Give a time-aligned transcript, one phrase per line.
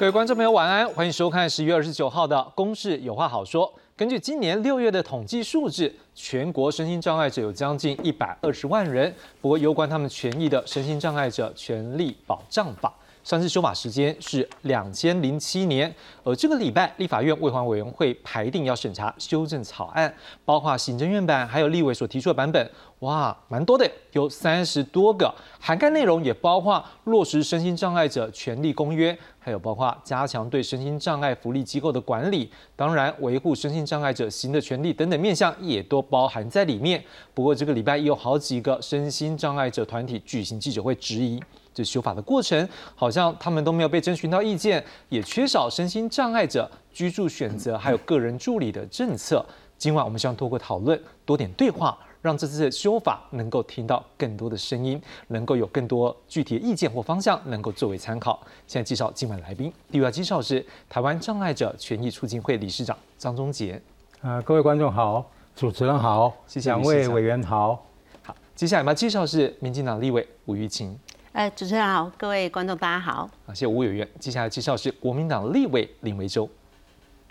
[0.00, 3.68] 各位观众朋友，晚安，欢迎收看十月二十九号的《公事有话好说》。
[3.94, 9.14] 根据今年六月的统计数字，全国身心障碍者有将近一百二十万人。
[9.42, 12.88] 不过，有关他们权益的《身心障碍者权利保障法》。
[13.22, 15.94] 上次修法时间是两千零七年，
[16.24, 20.12] 而这个礼拜立法院卫环委员会排定要审查修正草案，
[20.46, 22.70] 包括行政院版还有立委所提出的版本，
[23.00, 37.02] 哇，蛮多的，有三十多个，涵盖内容也包括落实身心障碍者权利公约，还有包括加强对身心障碍福利机构的管理，当然维护身心障碍者行的权利等等面向也都包含在里面。
[37.32, 41.42] 不过这个礼拜也有好几个身心障碍者团体举行记者会质疑。
[41.72, 49.42] 这修法的过程，好像他们都没有被征询到意见，也缺少身心障碍者居住选择，还有个人助理的政策。
[49.78, 58.38] 今晚我们希望通过讨论，多点对话，让这次的修法能够听到更多的声音，能够有更多具体的意见或方向，能够作为参考。
[58.66, 63.80] 现在介绍今晚来宾，第一位介绍是台湾障碍者权益促进会理事长张忠杰。
[64.20, 65.24] 啊，各位观众好，
[65.56, 67.86] 主持人好，谢谢两位委员好。
[68.22, 70.94] 好，接下来我们介绍是民进党立委吴玉琴。
[71.32, 73.30] 呃，主持人好，各位观众大家好。
[73.48, 74.06] 谢谢吴委员。
[74.18, 76.46] 接下来介绍是国民党立委林维洲。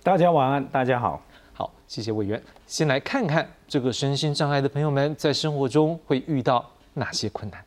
[0.02, 1.22] 大家晚安，大家好。
[1.54, 2.42] 好，谢谢委员。
[2.70, 7.66] 先来看看这个身心障碍的朋友们在生活中会遇到哪些困难。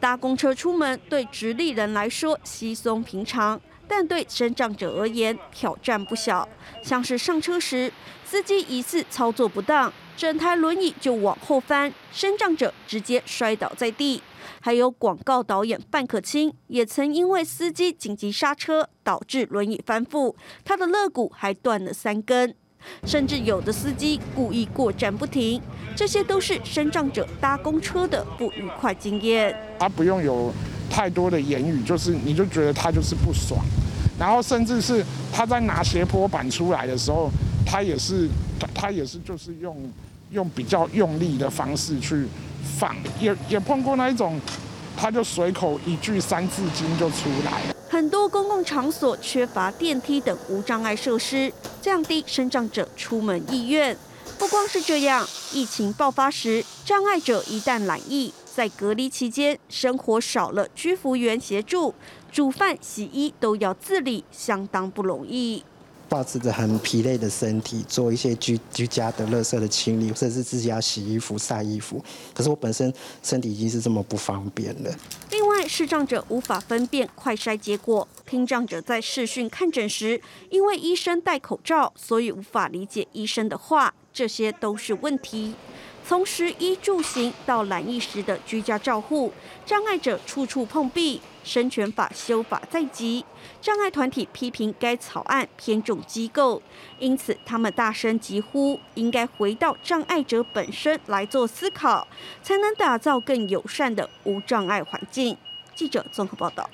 [0.00, 6.46] 搭公车出门对直立人来说稀松平常，但对身障者而言挑战不小。
[6.82, 7.92] 像是上车时，
[8.24, 9.92] 司机疑似操作不当。
[10.16, 14.20] 整台轮椅就往后翻，身障者直接摔倒在地。
[14.60, 20.34] 还有广告导演范可清也曾因为司机紧急刹车导致轮椅翻覆，
[20.64, 22.56] 他的肋骨还断了三根。
[23.04, 25.60] 甚至有的司机故意过站不停，
[25.96, 29.54] 这些都是身障者搭公车的不愉快经验。
[29.78, 30.52] 他不用有
[30.90, 33.60] 太多的言语，就是你就觉得他就是不爽，
[34.18, 37.30] 然后甚至是他在拿斜坡板出来的时候，
[37.66, 38.28] 他也是
[38.58, 39.76] 他他也是就是用。
[40.30, 42.26] 用比较用力的方式去
[42.80, 44.40] 放，也也碰过那一种，
[44.96, 47.73] 他就随口一句三字经就出来了。
[47.88, 53.96] 很多公共场所缺乏电梯等无障碍设施，降低身障者出门意愿。
[54.36, 61.94] 不光是这样，疫情爆发时，障碍者一旦染疫，在隔离期间，生活少了居服员协助，
[62.32, 65.62] 煮饭、洗衣都要自理，相当不容易。
[66.14, 72.00] 保持着很疲累的身体，做一些居居家的垃圾的清理，甚至自己要洗衣服、晒衣服。
[72.32, 74.96] 可是我本身身体已经是这么不方便了。
[75.32, 80.20] 另外，视障者无法分辨快筛结果；听障者在视讯看诊时，
[80.50, 85.56] 因为医生戴口罩，所以无法理解医生的话，这些都是问题。
[86.06, 89.32] 从食衣住行到懒逸时的居家照护，
[89.66, 91.20] 障碍者处处碰壁。
[91.42, 93.22] 生权法修法在即，
[93.64, 96.60] 障碍团体批评该草案偏重机构，
[96.98, 102.06] 因此他们大声疾呼，应该回到障碍者本身来做思考，
[102.42, 105.34] 才能打造更友善的无障碍环境。
[105.74, 106.68] 记者综合报道。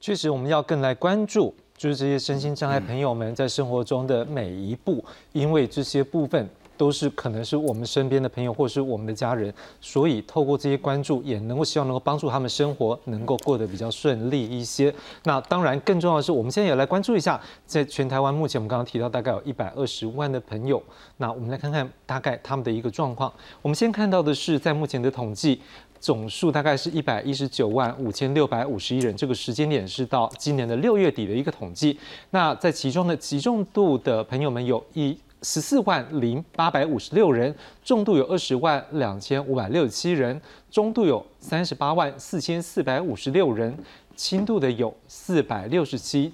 [0.00, 6.48] 确实，我们要更来关注，就是这些身心障碍朋友们在生活中的每一步，因为这些部分。
[6.78, 14.94] 都是可能是我们身边的朋友，或是我们的家人，所以透过这些关注，也能够希望能够帮助他们生活能够过得比较顺利一些。
[15.24, 20.82] 那当然，更重要的是，我们现在也来关注一下，在全台湾目前我们刚刚提到大概有一百二十万的朋友，
[21.16, 23.32] 那我们来看看大概他们的一个状况。
[23.60, 25.60] 我们先看到的是在目前的统计
[25.98, 31.98] 总数大概是一百一十九万五千六百五十一人，这个时间点是到今年的六月底的一个统计。
[32.30, 35.18] 那在其中的集中度的朋友们有一。
[35.42, 37.54] 十四万零八百五十六人，
[37.84, 40.40] 重度有二十万两千五百六十七人，
[40.70, 43.76] 中度有三十八万四千四百五十六人，
[44.16, 46.32] 轻度的有四百六十七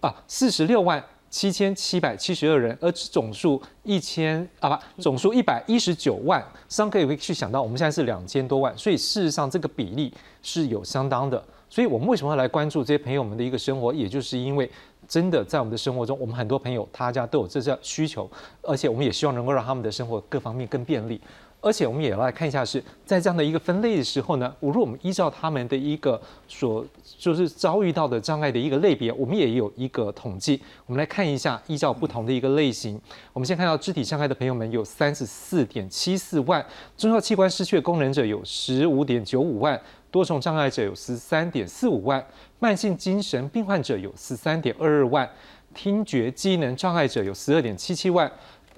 [0.00, 11.42] 啊四十六万七千七百七十二人，而总数一千啊不总数一百一十九万，上可以去想到我们现在是两千多万，所以事实上这个比例是有相当的。
[11.68, 14.70] 所以我们为什么要来关注这些朋友们的一个生活，也就是因为。
[15.12, 18.26] 真的在我们的生活中，我们很多朋友他家都有这些需求，
[18.62, 21.20] 而且我们也希望能够让他们的生活各方面更便利。
[21.60, 26.18] 而且我们也来看一下，是在这样的一个分类的时候呢，如果我们依照他们的一个
[26.48, 26.82] 所
[27.18, 30.58] 就是遭遇到的障碍的一个类别，我们也有一个统计。
[30.86, 32.98] 我们来看一下，依照不同的一个类型，
[33.34, 36.64] 我们先看到肢体障碍的朋友们有三十四点七四万，
[36.96, 39.78] 重要器官失去的功能者有十五点九五万。
[40.12, 42.24] 多重障碍者有十三点四五万，
[42.60, 45.28] 慢性精神病患者有十三点二二万，
[45.74, 48.30] 听觉机能障碍者有十二点七七万，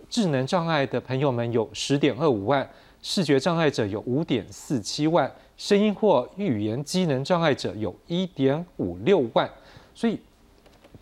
[0.09, 2.67] 智能障碍的朋友们有十点二五万，
[3.03, 9.51] 视觉障碍者有五点四七万，声音或语言机能障碍者有一点五六万，
[9.95, 10.19] 所以。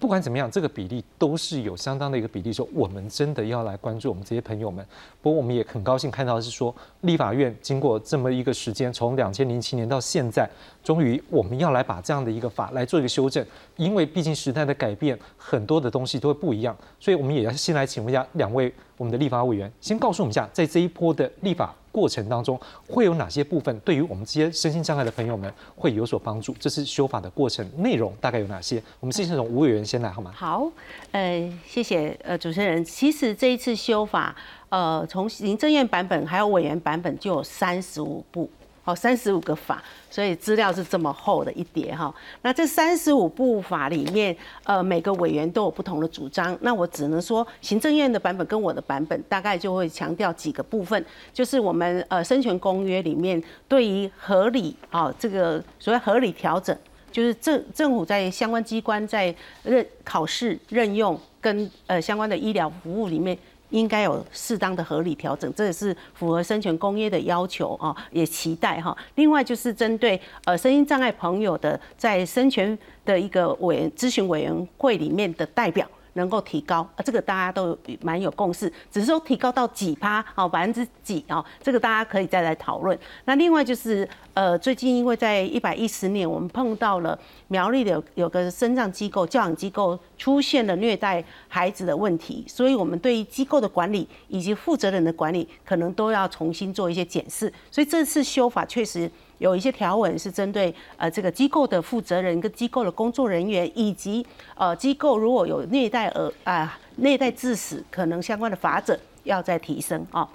[0.02, 4.84] 不管怎么样，这个比例都是有相当的一个比例，说我们真的要来关注我们这些朋友们。
[5.20, 10.50] 不过我们也很高兴看到是说，立法院经过这么一个时间，从两千零七年到现在，
[10.82, 13.46] 终于我们要来把这样的一个法来做一个修正，
[13.76, 21.74] 因为毕竟时代的改变，很多的东西都会不一样，所以我们也要先来请问一下两位我们的立法委员，先告诉我们一下，在这一波的立法。
[21.90, 22.58] 过程当中
[22.88, 26.54] 会有哪些部分对于我们这些身心障碍的朋友们会有所帮助？
[26.58, 28.82] 这是修法的过程内容大概有哪些？
[28.98, 30.32] 我们先从吴委员先来好吗？
[30.34, 30.70] 好，
[31.10, 32.82] 呃，谢谢呃主持人。
[32.82, 34.34] 其实这一次修法，
[34.70, 38.48] 呃，从行政院版本还有委员版本就有三十五部。
[38.84, 39.80] 好，三十五个法，
[40.10, 42.12] 所以资料是这么厚的一叠哈。
[42.42, 46.58] 那这三十五部法里面，呃，每个委员都有不同的主张。
[46.62, 56.76] 那我只能说，行政院的版本跟我的版本大概就会强调几个部分，就是我们呃生权公约里面对于合理啊这个所谓合理调整，
[57.12, 59.32] 就是政政府在相关机关在
[59.62, 63.38] 任考试任用跟呃相关的医疗服务里面。
[63.72, 68.96] 应该有适当的合理调整，这也是符合生权公约的要求啊，也期待哈。
[69.16, 75.84] 另外就是针对呃声音障碍朋友的在生权的一个委员咨询委员会里面的代表。
[76.14, 82.98] 能够提高啊，这个大家都蛮有共识，只是说提高到几趴，好百分之几啊，这个大家可以再来讨论。
[83.24, 87.18] 那另外就是，呃，最近因为在一百一十年，我们碰到了
[87.48, 97.52] 苗栗的有个生障机构、教养机构出现了虐待孩子的问题，所以我们对于机构的管理以及负责人的管理，可能都要重新做一些检视。
[97.70, 99.10] 所以这次修法确实。
[99.42, 104.24] 有一些条文是针对呃这个机构的负责人跟机构的工作人员，以及
[104.54, 110.28] 呃机构如果有虐待儿啊虐待致死可能相关的法则要再提升啊。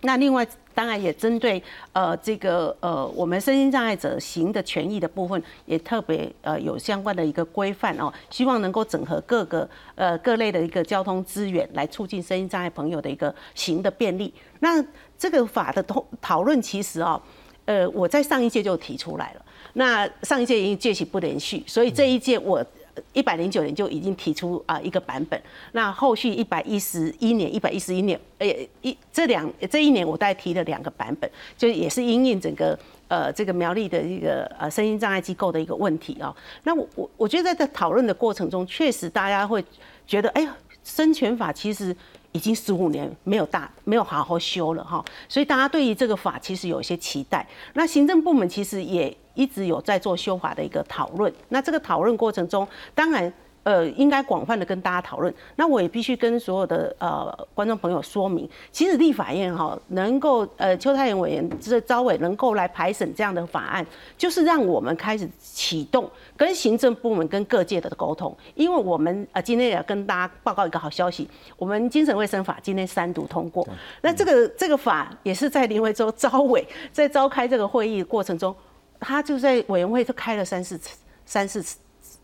[0.00, 1.62] 那另外当然也针对
[1.92, 14.32] 呃这个呃我们身心障碍者行的权益的部分，也特别呃有相关的一个规范哦，希望能够整合各个呃各类的一个交通资源，来促进身心障碍朋友的一个行的便利。
[14.60, 14.82] 那
[15.18, 17.20] 这个法的讨讨论其实哦。
[17.68, 19.44] 呃，我在上一届就提出来了。
[19.74, 22.64] 那上一届已经届期不连续，所以这一届我
[23.12, 25.38] 一百零九年就已经提出啊一个版本。
[25.72, 28.46] 那后续一百一十一年、一百一十一年，呃
[28.80, 32.76] 一这两这一年我大概提了两个版本，就也是因应整个
[33.08, 36.34] 呃这个苗栗的一个呃声音障碍机构的一个问题啊。
[36.64, 39.62] 那我我我觉得在讨论的过程中，确实大家会
[40.06, 41.94] 觉得，哎呀，生权法其实。
[42.38, 47.44] 已经十五年没有大没有好好修了哈，所以大家对于这个法其实有一些期待。
[47.72, 51.32] 那行政部门其实也一直有在做修法的一个讨论。
[51.48, 53.32] 那这个讨论过程中，当然。
[53.64, 55.32] 呃，应该广泛的跟大家讨论。
[55.56, 68.34] 那我也必须跟所有的呃观众朋友说明，其实立法院哈能够呃邱太元委员这招委能够来排审这样的法案，就是让我们开始启动跟行政部门跟各界的沟通。
[68.54, 71.28] 因为我们呃今天也要跟大家报告一个好消息，
[71.58, 73.66] 我们精神卫生法今天三读通过。
[74.00, 78.54] 那这个这个法也是在林维洲招委 在召开这个会议过程中，
[78.98, 80.96] 他就在委员会就开了三四次
[81.26, 81.76] 三四次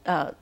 [0.05, 0.33] 呃。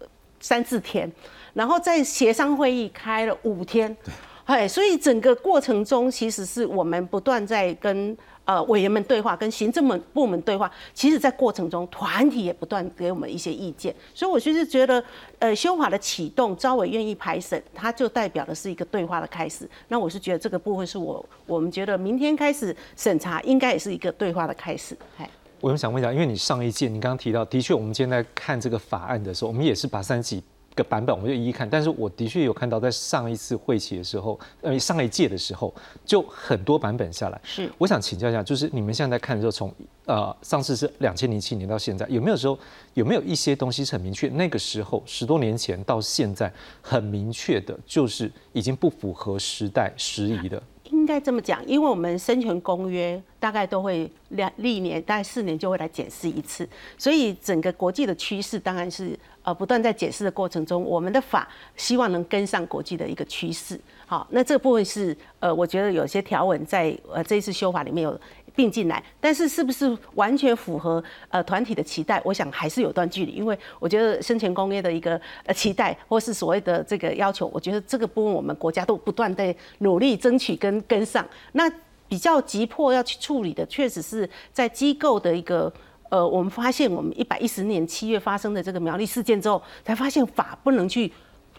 [0.43, 1.11] 三四天，
[1.55, 3.97] 然后在协商会议开了五天，
[4.45, 10.69] 哎，所以整个过程中其实是我们不断在跟呃委员们对话，跟行政们部门对话。
[10.93, 13.95] 其实，在过程中，团体也不断给我们一些意见。
[14.13, 15.03] 所以，我就是觉得，
[15.39, 19.69] 呃，修法的启动，招委愿意排审，它就代表的是一个对话的开始。
[19.87, 24.97] 那我是觉得这个部分是我我们觉得明天开始审查，应该也是一个对话的开始。
[25.19, 25.31] 哎。
[25.63, 30.43] 我们想问一下，因为你上一届你刚刚提到，的确，我们今天在看这个法案的时候，我们也是把三十几
[30.75, 31.71] 个版本，我们就一一看。
[31.71, 35.73] 但是我的确有看到，在上一次会期的时候，呃，上一届的时候，
[36.05, 37.41] 就很多版本下来。
[37.45, 39.73] 是，我想请教一下，就是你们现在在看的时候，从
[40.07, 42.59] 呃上次是两千零七年到现在，有没有时候
[42.95, 44.29] 有没有一些东西是很明确？
[44.31, 50.61] 那个时候十多年前到现在，很明确的，就是已经不符合时代时宜的。
[50.93, 63.81] 应该这么讲，因为我们生存公约大概都会两历年，大概四年就会来检视一次，所以整个国际的趋势当然是呃不断在检视的过程中，我们的法希望能跟上国际的一个趋势。
[64.07, 68.21] 好，那这部分是呃，我觉得有些条文在呃这一次修法里面有。
[68.55, 72.21] 并进来，但是是不是完全符合呃团体的期待？
[72.25, 81.27] 我想还是有段距离，因为我觉得生前公约的一个呃期待，或是所谓的这个要求，我觉得这个部分我们国家都不断在努力争取跟跟上。
[81.53, 81.71] 那
[82.09, 85.73] 比较急迫要去处理的，确实是在机构的一个
[86.11, 91.11] 呃，我们发现我们一百一十年七月发生的这个苗栗事件之后，才发现法不能去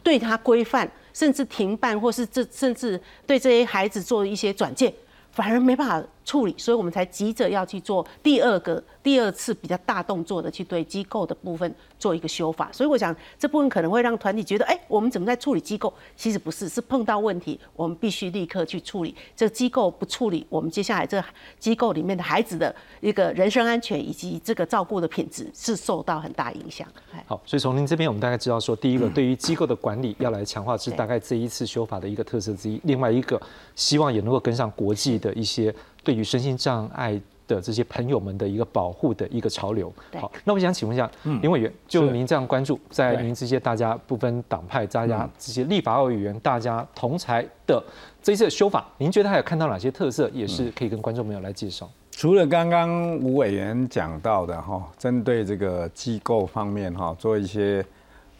[0.04, 4.94] 对它规范，甚至停办，或是这甚至对这些孩子做一些转介。
[5.32, 12.70] 反而没办法处理，所以我们才急着要去做第二个、第二次比较大动作的去对机构的部分做一个修法。
[12.72, 15.94] 所以我想这部分可能会让团体觉得，哎，我们怎么在处理机构？
[16.16, 19.14] 其实不是，是碰到问题，我们必须立刻去处理。
[19.36, 21.24] 这机构不处理，我们接下来这
[21.60, 26.88] 机构里面的孩子的一个人身安全以及这个照顾的品质是受到很大影响。
[27.28, 32.80] 好，所以从您这边，我们大概知道说，第一个对于机构的管理要来强化，是大概这一次修法的一个特色之一。
[32.84, 33.42] 另外一个，
[33.76, 35.74] 希望也能够跟上国际的一些。
[36.04, 39.92] 对于身心障碍的这些朋友们的一个保护的一个潮流。
[40.20, 41.10] 好，那我想请问一下
[41.42, 47.84] 林委员，就您这样关注，在您这些大家不分党派、大家这些立法委员大家同才的
[48.22, 51.90] 这一次修法，您觉得还有看到哪些特色，也是可以跟观众朋友来介绍？
[52.12, 57.84] 除了刚刚吴委员讲到的哈，针对这个机构方面哈，做一些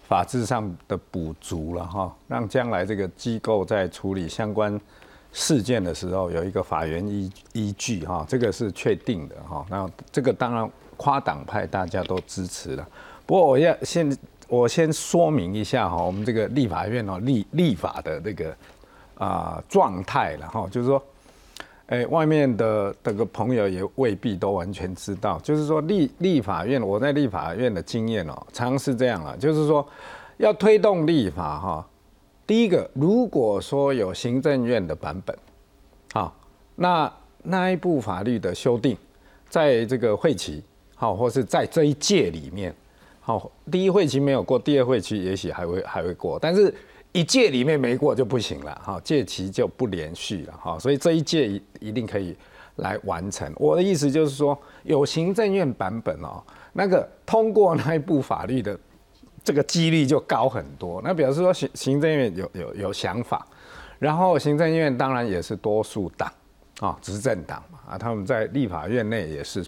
[0.08, 4.80] 法制上的补足了哈，让将来这个机构在处理相关。
[5.34, 9.66] 事件的时候有一个法源依依据哈，这个是确定的哈。
[9.68, 12.88] 那这个当然跨党派大家都支持了。
[13.26, 18.56] 不过我要先我先说明一下哈，我们这个立法院哦立立法的这个
[19.18, 21.04] 啊状态了哈，就是说，
[21.88, 25.40] 哎，外面的这个朋友也未必都完全知道。
[25.40, 29.84] 就是说立立法院，我在立法院的经验哦，常是这样啊，就是说
[30.38, 31.88] 要推动立法哈。
[32.46, 35.34] 第一个，如果说有行政院的版本，
[36.12, 36.36] 好，
[36.76, 38.98] 那那一部法律的修订，
[39.48, 40.62] 在这个会期，
[40.94, 42.76] 好，或是在这一届里面，
[43.22, 46.74] 好，第一会期没有过，第二会期也许还会还会过，但是
[47.14, 52.36] 一届里面没过就不行了，哈，届期就不连续了，哈，所以这一届一一定可以
[52.76, 53.50] 来完成。
[53.56, 58.78] 我的意思就是说，有行政院版本哦，那个通过那一部法律的。
[59.44, 63.46] 这个几率就高很多，那表示说行行政院有有有想法，
[64.00, 66.32] 然后行政院当然也是多数党
[66.80, 69.66] 啊，执政党嘛啊，他们在立法院内也是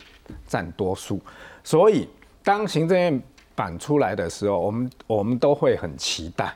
[0.47, 1.19] 占多数，
[1.63, 2.07] 所以
[2.41, 3.21] 当行政院
[3.53, 6.53] 版出来的时候，我们我们都会很期待，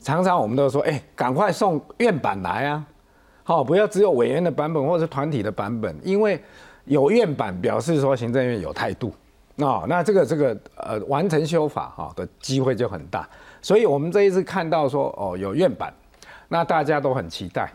[0.00, 2.86] 常常我们都说，哎，赶快送院版来啊，
[3.44, 6.42] 好，不要只有委员的版本或者团体的版本，因为
[6.86, 9.12] 有院版表示说行政院有态度。
[9.56, 13.28] 哦，那这个这个呃，完成修法哈的机会就很大，
[13.60, 15.92] 所以我们这一次看到说哦有院版，
[16.48, 17.70] 那大家都很期待，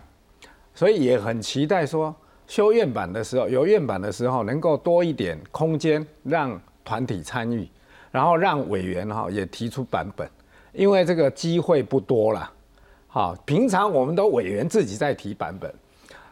[0.74, 2.16] 所以也很期待说
[2.48, 7.70] 修院版的时候有院版的时候能够多一点空间让团体参与，
[8.12, 10.28] 然后让委员哈也提出版本，
[10.74, 12.52] 因为这个机会不多了，
[13.08, 15.72] 好，平常我们都委员自己在提版本。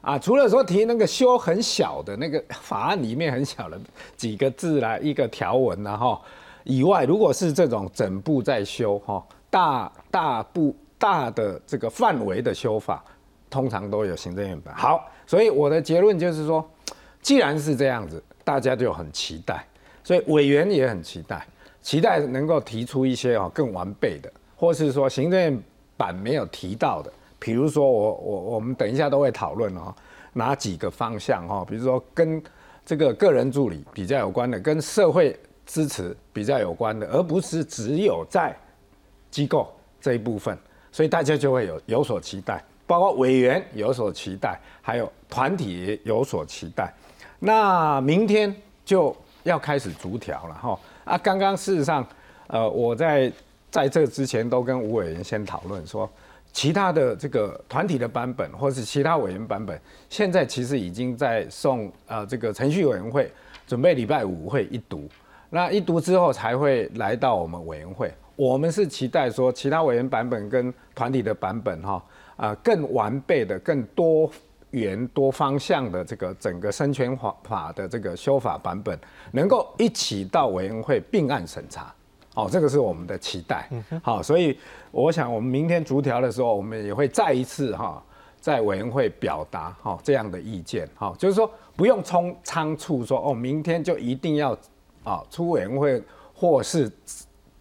[0.03, 3.79] 啊，除了说提那个修很小的那个 法案里面很小的
[4.17, 6.22] 几个字来一个条文然后
[6.65, 13.01] 以外，如果是这种整部在修哈，大大部大的这个范围的修法，
[13.50, 14.75] 通常都有行政院版。
[14.75, 16.69] 好，所以我的结论就是说，
[17.22, 19.65] 既然是这样子，大家就很期待，
[20.03, 21.48] 所以委员也很期待，
[21.81, 25.63] 期待能够提出一些哦更完备的，或是说行政院
[25.95, 27.12] 版没有提到的。
[27.43, 29.93] 比如说，我我我们等一下都会讨论哦，
[30.31, 31.65] 哪几个方向哈？
[31.67, 32.41] 比如说跟
[32.85, 38.55] 这个个人助理比较有关的，跟社会支持比较有关的，而不是只有在
[39.29, 39.69] 机构
[40.00, 40.57] 这一部分，
[40.89, 46.93] 所以大家就会有有所期待，包括委员有所期待，还有团体有所期待。
[47.39, 51.17] 那明天就要开始逐条了哈啊！
[51.17, 52.07] 刚刚事实上，
[52.47, 53.29] 呃，我在
[53.69, 56.09] 在这之前都跟吴委员先讨论说。
[56.53, 63.29] 其他的这个团体的版本，或是其他委员版本，现在其实已经在送呃这个程序委员会，
[63.65, 65.10] 准备礼拜五会一读，
[65.50, 68.13] 那一读之后才会来到我们委员会。
[68.36, 72.03] 我们是期待说，其他委员版本跟团体的版本哈
[72.36, 74.29] 啊更完备的、更多
[74.69, 78.98] 元多方向的这个整个生权法法的这个修法版本，
[79.31, 81.93] 能够一起到委员会并案审查。
[82.35, 83.69] 哦，这个是我们的期待。
[84.01, 84.57] 好，所以
[84.89, 88.03] 我想我们明天逐条的时候，我们也会再一次哈，
[88.41, 90.89] 在委员会表达哈这样的意见。
[90.95, 94.57] 哈，就是说不用匆仓促说哦，明天就一定要
[95.03, 96.01] 啊出委员会，
[96.33, 96.91] 或是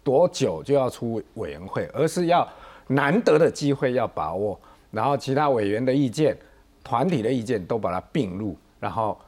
[0.02, 2.48] 多久就要出委员会，而是要
[2.86, 4.58] 难得的机会要把握，
[4.90, 6.34] 然后其他委员的意见、
[6.82, 9.18] 团体的意见都把它并入，然后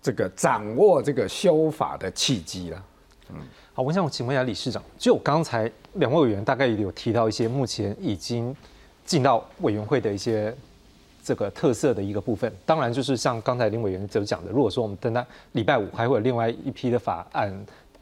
[0.00, 2.84] 这个掌握这个修法的契机了。
[3.30, 3.36] 嗯。
[3.80, 8.54] 好，我想请问一下理事长，就刚才两位委员大概有提到一些目前已经
[9.06, 10.54] 进到委员会的一些
[11.24, 12.52] 这个特色的一个部分。
[12.66, 17.50] 当然，就是像刚才林委员所讲的，如果说我们等待礼拜五还会有另外一批的法案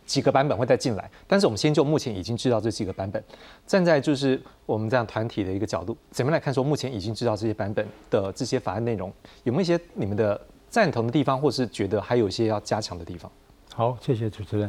[0.04, 3.23] 几个版本会再进来，但是我们先就目前已经知道这几个版本，
[3.64, 9.12] 站在就是我们这样团体的一个角度，怎么来看说目前已经知道这些版本的这些法案内容，
[9.44, 13.30] 有没有一些你们的赞同的地方，或是觉得还有一些要加强的地方？
[13.73, 14.68] 好，谢谢主持人，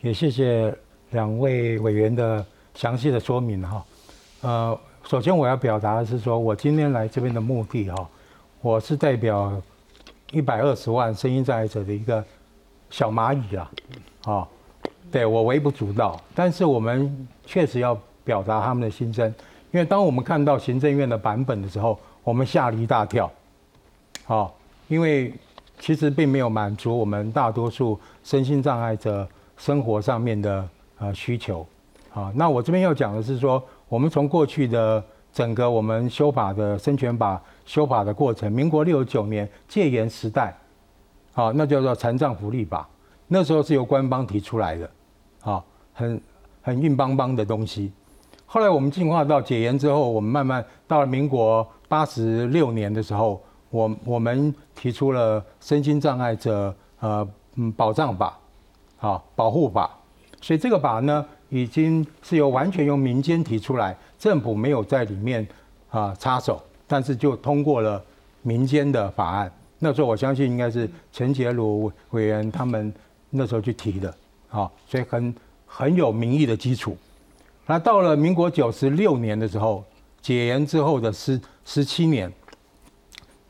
[0.00, 0.72] 也谢谢
[1.10, 3.84] 两位委员的详细的说明哈。
[4.42, 8.08] 呃，首先我要表达的是说，我今天来这边的目的哈，
[8.60, 9.60] 我是代表
[10.30, 12.24] 一百二十万声音障碍者的一个
[12.90, 13.70] 小蚂蚁啊，
[14.24, 14.48] 啊，
[15.10, 19.26] 对我微不足道，但是我们确实要表达他们的心声，
[19.72, 23.28] 因为当我们看到行政院的版本的时候，我们吓了一大跳，
[24.28, 24.48] 啊，
[24.86, 25.34] 因为
[25.80, 29.26] 其实并没有满足我们大多数身心障碍者
[29.58, 30.66] 生活上面的
[30.98, 31.66] 呃需求，
[32.14, 40.56] 啊，那我这边要讲的是说，我们从过去的整个我们修法的生权法修法的过程，民国六十九年戒严时代，
[41.34, 42.88] 啊，那叫做残障福利法，
[43.26, 44.90] 那时候是由官方提出来的，
[45.42, 45.62] 啊，
[45.92, 46.20] 很
[46.62, 47.92] 很硬邦邦的东西。
[48.46, 58.38] 后来我们进化到解严之后，我们慢慢到了民国八十六年的时候，我我们提出了身心障碍者呃嗯保障法，
[59.00, 59.90] 啊保护法，
[60.40, 65.46] 所以这个法呢已经是由完全由民间提出来，政府没有在里面
[65.90, 68.02] 啊插手，但是就通过了
[68.42, 69.50] 民间的法案。
[69.78, 72.92] 那时候我相信应该是陈杰鲁委员他们
[73.30, 74.12] 那时候去提的，
[74.50, 75.34] 啊，所以很
[75.66, 76.96] 很有民意的基础。
[77.66, 79.84] 那到了民国九十六年的时候，
[80.20, 82.32] 解严之后的十十七年，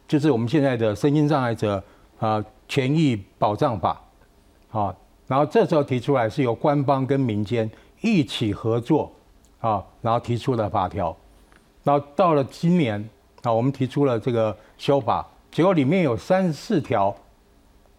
[0.07, 1.83] 就是我们现在的身心障碍者
[2.19, 4.00] 啊权益保障法，
[4.71, 4.95] 啊，
[5.29, 7.71] 然后这时候提出来是由官方跟民间
[8.01, 9.13] 一起合作
[9.61, 11.17] 啊，然后提出了法条，
[11.85, 13.09] 然后到了今年
[13.43, 17.15] 啊，我们提出了这个修法，结果里面有三十四条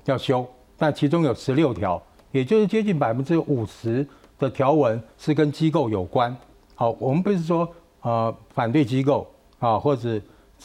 [0.04, 0.46] 要修，
[0.78, 4.06] 但其中有十六条，也就是接近百分之五十。
[4.40, 6.34] 的条文是跟机构有关，
[6.74, 10.18] 好，我们不是说呃反对机构啊，或者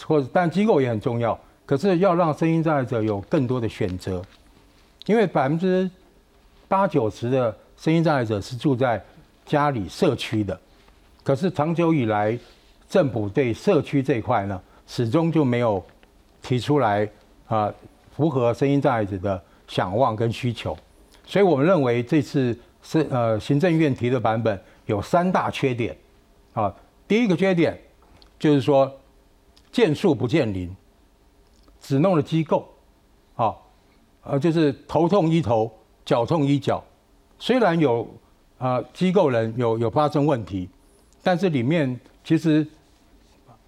[0.07, 1.37] 或者，但机构也很重要。
[1.67, 4.23] 可是要让声音障碍者有更多的选择，
[5.07, 5.91] 因为百分之
[6.69, 9.03] 八九十的声音障碍者是住在
[9.45, 10.59] 家里社区的，
[11.23, 12.39] 可是长久以来，
[12.89, 15.85] 政府对社区这一块呢，始终就没有
[16.43, 17.09] 提出来
[17.47, 17.73] 啊，
[18.15, 20.77] 符合声音障碍者的想望跟需求，
[21.27, 22.57] 所以我们认为这次。
[22.87, 25.97] 是呃，行政院提的版本有三大缺点，
[26.53, 26.71] 啊，
[27.09, 27.81] 第一个缺点
[28.39, 28.93] 就是说
[29.73, 30.71] 见树不见林，
[31.81, 32.69] 只弄了机构，
[33.37, 33.57] 啊，
[34.23, 35.73] 呃，就是头痛医头，
[36.05, 36.83] 脚痛医脚，
[37.39, 38.07] 虽然有
[38.59, 40.69] 啊机构人有有发生问题，
[41.23, 42.67] 但是里面其实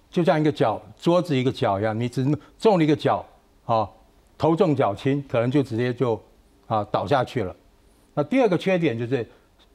[0.09, 2.23] 就像一个脚桌子一个脚一样，你只
[2.59, 3.25] 中了一个脚，
[3.65, 3.89] 啊，
[4.37, 6.21] 头重脚轻，可能就直接就
[6.67, 7.55] 啊倒下去了。
[8.13, 9.27] 那第二个缺点就是，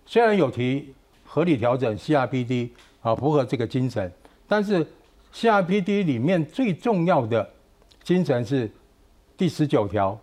[0.06, 0.94] 虽然有提
[1.24, 2.70] 合理调整 CRPD
[3.00, 4.10] 啊，符合这个精神，
[4.46, 4.86] 但是
[5.34, 7.48] CRPD 里面最重要的
[8.02, 8.70] 精神是
[9.36, 10.18] 第十九条，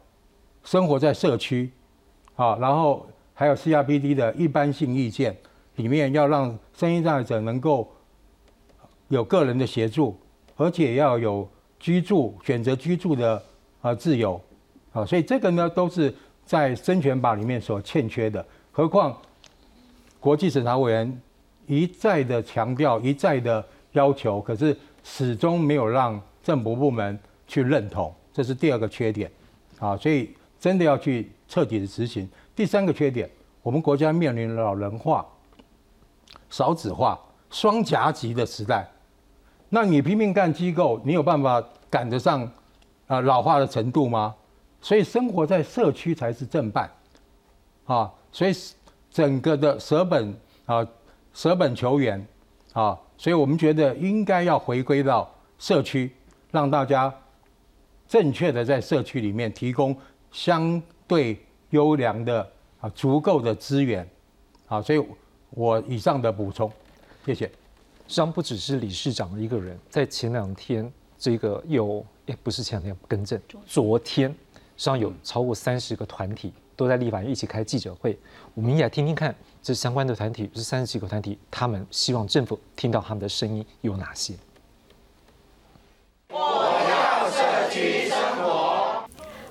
[0.63, 1.71] 生活在社区
[2.39, 5.36] 啊，然后还有 CRPD 的一般性意见
[5.75, 7.91] 里面要让声音障碍者能够
[9.10, 10.17] 有个人的协助，
[10.56, 11.47] 而且要有
[11.78, 13.43] 居住选择居住的
[13.82, 14.41] 啊自由
[14.93, 16.13] 啊，所以这个呢都是。
[16.49, 19.15] 在生权法里面所欠缺的，何况
[20.19, 21.21] 国际审查委员
[21.67, 29.30] 一再的强调、一再的要求，可是始终没有让政府部门去认同，这是第二个缺点
[29.78, 29.95] 啊！
[29.95, 32.30] 所以真的要去彻底的执行。
[32.56, 33.30] 第三个缺点，
[33.62, 35.26] 我们国家面临老人化、
[36.50, 38.88] 少子化、双夹击的时代，
[39.68, 42.50] 那你拼命干机构，你有办法赶得上
[43.08, 44.36] 啊老化的程度吗？
[44.80, 46.90] 所以生活在社区才是正办，
[47.86, 48.54] 啊，所以
[49.12, 50.34] 整个的舍本
[50.66, 50.88] 啊，
[51.34, 52.26] 舍本求援，
[52.72, 56.12] 啊，所以我们觉得应该要回归到社区，
[56.52, 57.14] 让大家
[58.08, 59.94] 正确的在社区里面提供
[60.32, 61.38] 相对
[61.72, 64.08] 优良的啊足够的资源，
[64.67, 65.04] 啊，所以
[65.50, 66.72] 我以上的补充，
[67.26, 67.45] 谢谢。
[67.45, 67.52] 实
[68.08, 74.39] 际上不只是理事长一个人，在前两天这个有，哎，不是前两天更正，昨天实际。
[74.80, 78.17] 上有超过三十个团体都在立法院一起开记者会，
[78.54, 84.36] 我们也来听听看这相关的团体，这三十几个团体，他们希望政府听到他们的声音有哪些？
[86.30, 86.38] 我
[86.89, 89.04] 要社区生活。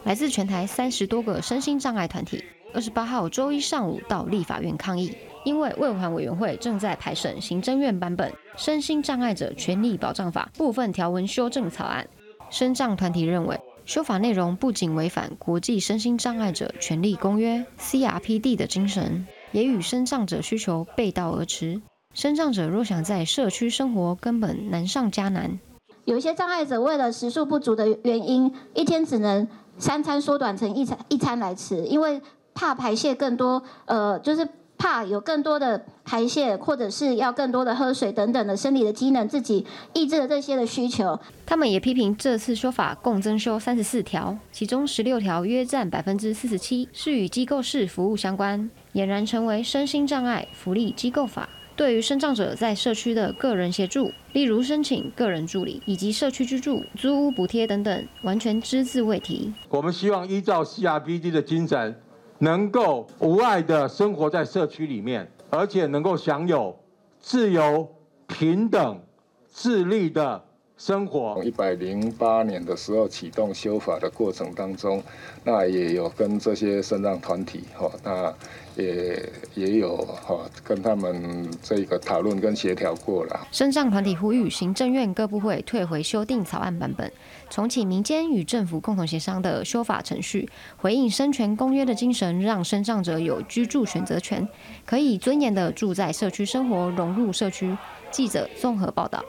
[0.08, 2.42] 来自全台三十多个身心障碍团体，
[2.72, 12.08] 二十八号周一上午到立法院抗议，因为卫环委员会正在排审行政院版本《身心障碍者权利保障法》部分条文修正草案，
[12.48, 13.60] 身障团体认为。
[13.84, 21.82] 修法内容不仅违反国际身心障碍者权利公约 （CRPD） 的精神，也与身障者需求背道而驰。
[22.14, 25.58] 身障者若想在社区生活，根本难上加难。
[26.04, 29.46] 有一些障碍者为了食宿不足的原因，一天只能
[29.78, 32.20] 三餐缩短成一餐一餐来吃，因为
[32.54, 41.18] 怕排泄更多，呃，就是怕有更多的排泄，或者是要更多的喝水等等的生理的机能自己抑制了这些的需求。
[41.46, 51.48] 他们也批评这次说法共增修三十四条，其中十六条约占百分之四十七是与机构式服务相关，俨然成为身心障碍福利机构法。
[51.78, 59.54] 对于身障者在社区的个人协助，例如申请个人助理以及社区居住、租屋补贴等等，完全只字未提。
[59.68, 61.94] 我们希望依照 CRPD 的精神，
[62.40, 66.76] 能够无碍的生活在社区里面，而且能够享有
[67.20, 67.88] 自由、
[68.26, 69.00] 平等、
[69.46, 70.44] 自立的
[70.78, 71.42] 生活。
[71.44, 75.02] 一百零八年的时候启动修法的过程当中，
[75.44, 78.34] 那也有跟这些身障团体，哈，那。
[78.78, 83.48] 也也有哈跟他们这个讨论跟协调过了。
[83.50, 87.10] 身障团体呼吁行政院各部会退回修订草案版本，
[87.50, 94.48] 重启民间与政府共同协商的修法程序，回应生权公约的精神，让身障者有居住选择权，
[94.86, 97.76] 可以尊严的住在社区生活，融入社区。
[98.12, 99.24] 记者综合报道。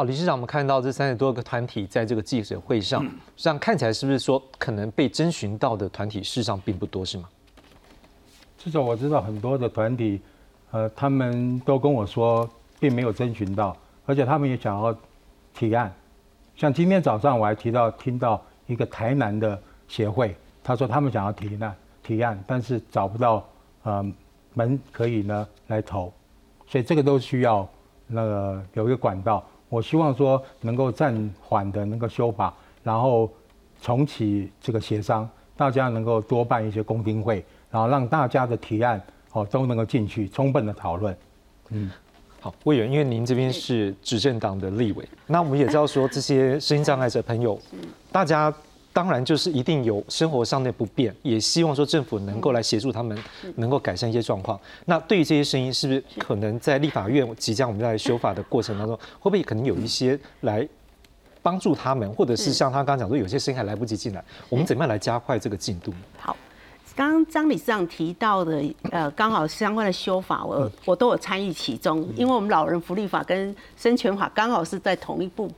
[0.00, 7.28] 好，理事长，我们看到这三十多个团体在这个记者会上，实际上看起来是不是说可能被征询到的团体事实上并不多，是吗？
[8.56, 10.18] 至少我知道很多的团体，
[10.70, 14.96] 呃，他们都跟我说，并没有征询到，而且他们也想要
[15.52, 15.92] 提案。
[16.56, 20.34] 像今天早上我还提到听到一个台南的协会，
[20.64, 23.46] 他说他们想要提案提案，但是找不到
[23.82, 24.02] 呃
[24.54, 26.10] 门可以呢来投，
[26.66, 27.68] 所以这个都需要
[28.06, 29.44] 那个有一个管道。
[29.70, 32.52] 我希望说能够暂缓的那个修法，
[32.82, 33.30] 然后
[33.80, 37.42] 重启这个协商，大家能够多办一些公听会。
[37.70, 41.16] 然后让大家的提案哦都能够进去充分的讨论。
[41.68, 41.88] 嗯，
[42.40, 47.56] 好，委员，因为您这边是执政党的立委，那我们也知道说这些身心障碍者朋友，
[48.10, 48.52] 大家
[48.92, 53.16] 当然就是一定有生活上的不便，也希望说政府能够来协助他们，
[53.56, 54.58] 能够改善一些状况。
[54.86, 60.66] 那对于这些声音，是不是可能在立法院即将我们在修法的过程当中，会不会可能有一些来
[61.42, 65.92] 帮助他们，或者是像他刚刚讲说，有些声音还来不及进来，我们怎么样来加快这个进度？
[66.18, 66.36] 好。
[66.96, 75.50] 刚刚张理事长提到的，呃，刚好相关的修法，我我都有参与其中，因为我们老人福利法跟生权法刚好是在同一部，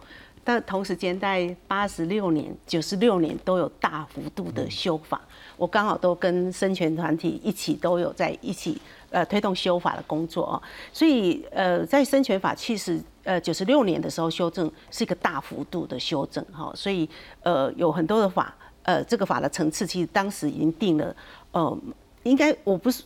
[0.44, 5.20] 但同时间在八十六年、九十六年都有大幅度的修法，
[5.57, 17.09] 我刚好都跟生权团体一起都有在一起呃推动修法的工作哦，所以呃在生权法其实呃九十六年的时候修正是一个大幅度的修正哈，所以
[17.42, 18.55] 呃有很多的法。
[18.85, 21.14] 呃，这个法的层次其实当时已经定了，
[21.52, 21.78] 呃，
[22.24, 23.05] 应该我不是。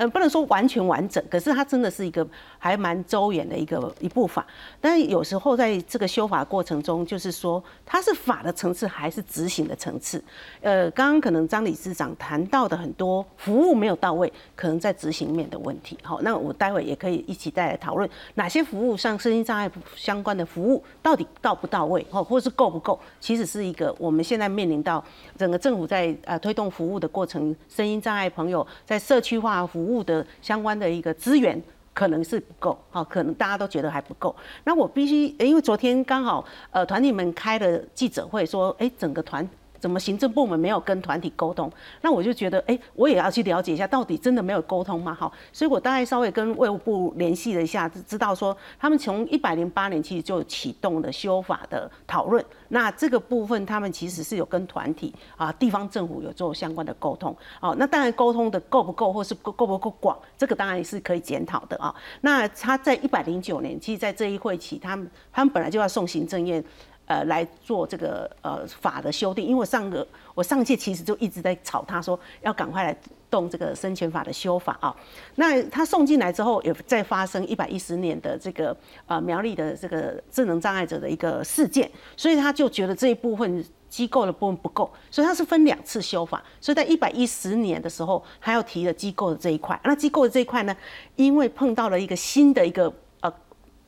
[0.00, 2.26] 呃，不能说完全完整，可是它真的是一个
[2.58, 4.46] 还蛮周延的一个一部法。
[4.80, 10.24] 但是有时候在这个修法过程中，就是说它是法的层次还是执行的层次？
[10.62, 15.98] 呃，刚刚可能张理事长谈到的很多服务没有到位，可能在执行面的问题。
[16.02, 22.98] 好，那我待会也可以一起再来讨论哪些服务上身心障碍相关的服务到底到不到位，哦，或是够不够？
[23.20, 25.04] 其实是一个我们现在面临到
[25.36, 29.89] 整个政府在呃推动服务的过程，身心障碍朋友在社区化服务。
[29.90, 31.60] 务的相关的一个资源
[31.92, 34.34] 可能是不够，好，可能大家都觉得还不够。
[34.64, 39.48] 那我必须，因为昨天刚好呃团体们开了记者会，说，哎，整个团。
[39.80, 41.72] 怎么行政部门没有跟团体沟通？
[42.02, 45.12] 那我就觉得，哎，我也要去了解一下，到底真的没有沟通吗？
[45.12, 52.44] 好，所以我大概稍微跟卫务部联系了一下，知道说他们从一百零八年其实就启动了修法的讨论。
[52.68, 57.34] 那这个部分他们其实是有跟团体啊、地方政府有做相关的沟通。
[57.60, 61.94] 哦，那当然沟通的够不够，或是够不够广，这个当然是可以检讨的啊。
[62.20, 66.62] 那他在一百零九年，其实在这一会期，他们他们本来就要送行政院。
[67.10, 72.96] 呃，来做这个呃法的修订，因为我上个我上届其实就一直在吵，他说要赶快来
[73.28, 74.94] 动这个生权法的修法啊。
[75.34, 78.76] 那他送进来之后，也再发生一百一十年的这个
[79.08, 86.40] 呃苗栗的这个智能障碍者的一个事件，所以他就觉得这一部分机构的部分不够，所以他是分两次修法。
[86.60, 89.76] 所以在一百一十年的时候，他要提了机构的这一块。
[89.82, 90.76] 那机构的这一块呢，
[91.16, 92.92] 因为碰到了一个新的一个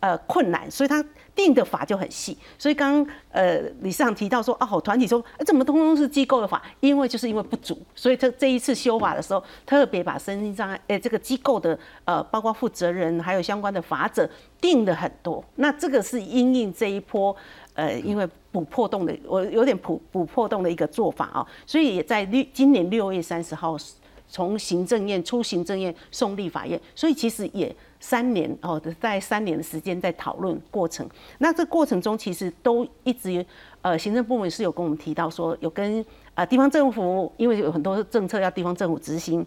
[0.03, 1.03] 呃困难，所以他。
[1.35, 6.63] 定的法就很细，所以刚刚呃李市长提到说，哦，团体说怎么通通是机构的法？
[6.81, 14.29] 因为就是因为不足，所以这这一次修法的时候，特别把身心障碍诶这个机构的呃包括负责人还有相关的法则
[14.61, 15.43] 定的很多。
[15.55, 17.35] 那这个是因应这一波
[17.73, 23.75] 呃因为补破洞的，我有点补补破洞的一个做法啊，所以也在六今年六月三十号。
[24.33, 31.07] 从行政院出行政院送立法院，所以其实也三年哦，在三年的时间在讨论过程。
[31.37, 33.45] 那这过程中其实都一直
[33.83, 36.03] 呃，行政部门是有跟我们提到说，有跟
[36.35, 39.47] 呃地方政府，因为有很多政策要地方政府执行。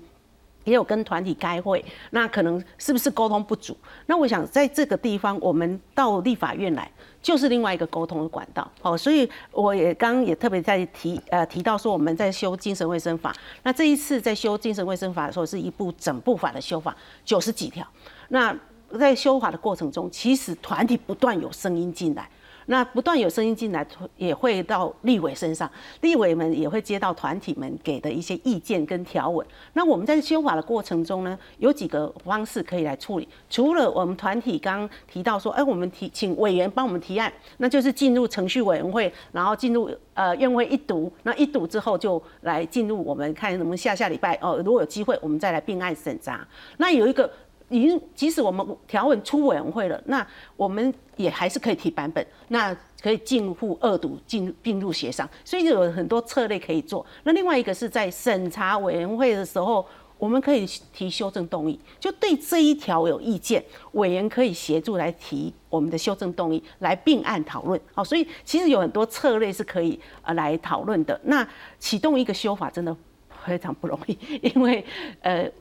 [0.65, 3.75] 也有跟团体开会，那可能是不是沟通不足？
[4.07, 8.69] 那我想在这个地方，我们到立法院来就是另外一个沟通的管道。
[8.81, 13.33] 哦，所以我也刚刚也特别在提呃提到说，我们在修精神卫生法。
[13.63, 17.87] 那这一次在修精神卫生法的时候，是一部整部法的修法，九十几条。
[18.27, 18.55] 那
[18.99, 22.29] 在修法的过程中，其实团体不断有声音进来。
[22.67, 23.85] 那不断有声音进来，
[24.17, 25.69] 也会到立委身上，
[26.01, 29.45] 立委们也会接到团体们给的一些意见跟条文。
[29.73, 33.27] 那我们在修法的过程中呢，有几个方式可以来处理。
[33.49, 46.47] 除了我们团体刚提到说，哎，我们提请委员帮我们提案，那就是进入程序委员会，然后进入呃院会一读，那一读之后就来进入我们看能不能下下礼拜哦，如果有机会，我们再来并案审查。
[46.77, 47.29] 那有一个。
[47.69, 50.25] 已经，即使我们条文出委员会了，那
[50.55, 57.05] 我们也还是可以提版本，那可以进户二读，进并入协商，所以有很多策略可以做。
[57.23, 59.85] 那另外一个是在审查委员会的时候，
[60.17, 67.79] 我们可以提修正动议，就对这一条有意见，委员可以协助来提我们的修正动议，来并案讨论。
[67.93, 71.19] 好，所以其实有很多策略是可以呃来讨论的。
[71.23, 71.45] 那
[71.79, 72.95] 启动一个修法真的
[73.43, 74.85] 非常不容易，因为
[75.21, 75.51] 呃，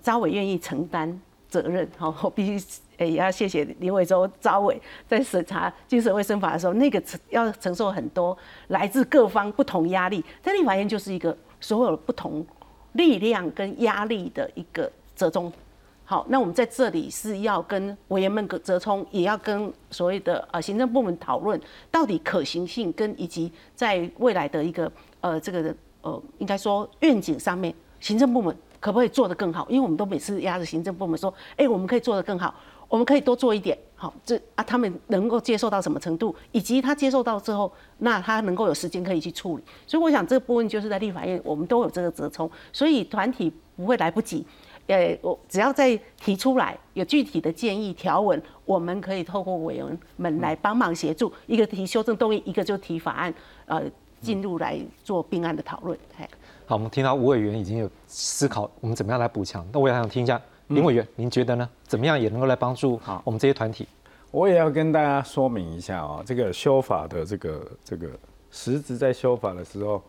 [0.00, 1.20] 招委愿意承担。
[1.50, 8.36] 责任 好，我必须也要谢谢林伟洲招伟在审查精神卫生法的时候，那个承要承受很多
[8.68, 12.46] 来自各方不同压力，在立法院就是一个所有不同
[12.92, 15.52] 力量跟压力的一个折中。
[16.04, 21.60] 好，那我们在这里是要跟委员们折冲，也要跟所谓的呃行政部门讨论
[21.90, 28.56] 到底可行性跟以及在未来的一个呃这个呃应该说愿景上面，行政部门。
[28.80, 29.66] 可不可以做得更好？
[29.68, 32.52] 因为我们都每次压着行政部门说，哎，我们可以做得更好，
[32.88, 33.76] 我们可以多做一点。
[33.94, 39.62] 好，这啊，他们能够接受到什么程度，以及他接受到之后，那他能够有时间可以去处理。
[39.86, 44.46] 所以我想这个部分就是在立法院，我们都有这个折冲，所以团体不会来不及。
[44.86, 53.32] 呃，我只要再提出来有具体的建议条文，我们可以透过委员们来帮忙协助，一个提修正动议，一个就提法案，
[53.66, 53.82] 呃，
[54.22, 55.96] 进入来做并案的讨论。
[56.70, 59.66] 好，我们听到吴委员已经有思考，我们怎么样来补强？
[59.72, 61.68] 那我也想听一下林委员，您觉得呢？
[61.82, 63.88] 怎么样也能够来帮助我们这些团体？
[64.30, 68.08] 我也要跟大家说明一下啊，这个修法的这个这个
[68.52, 70.00] 实质在修法的时候，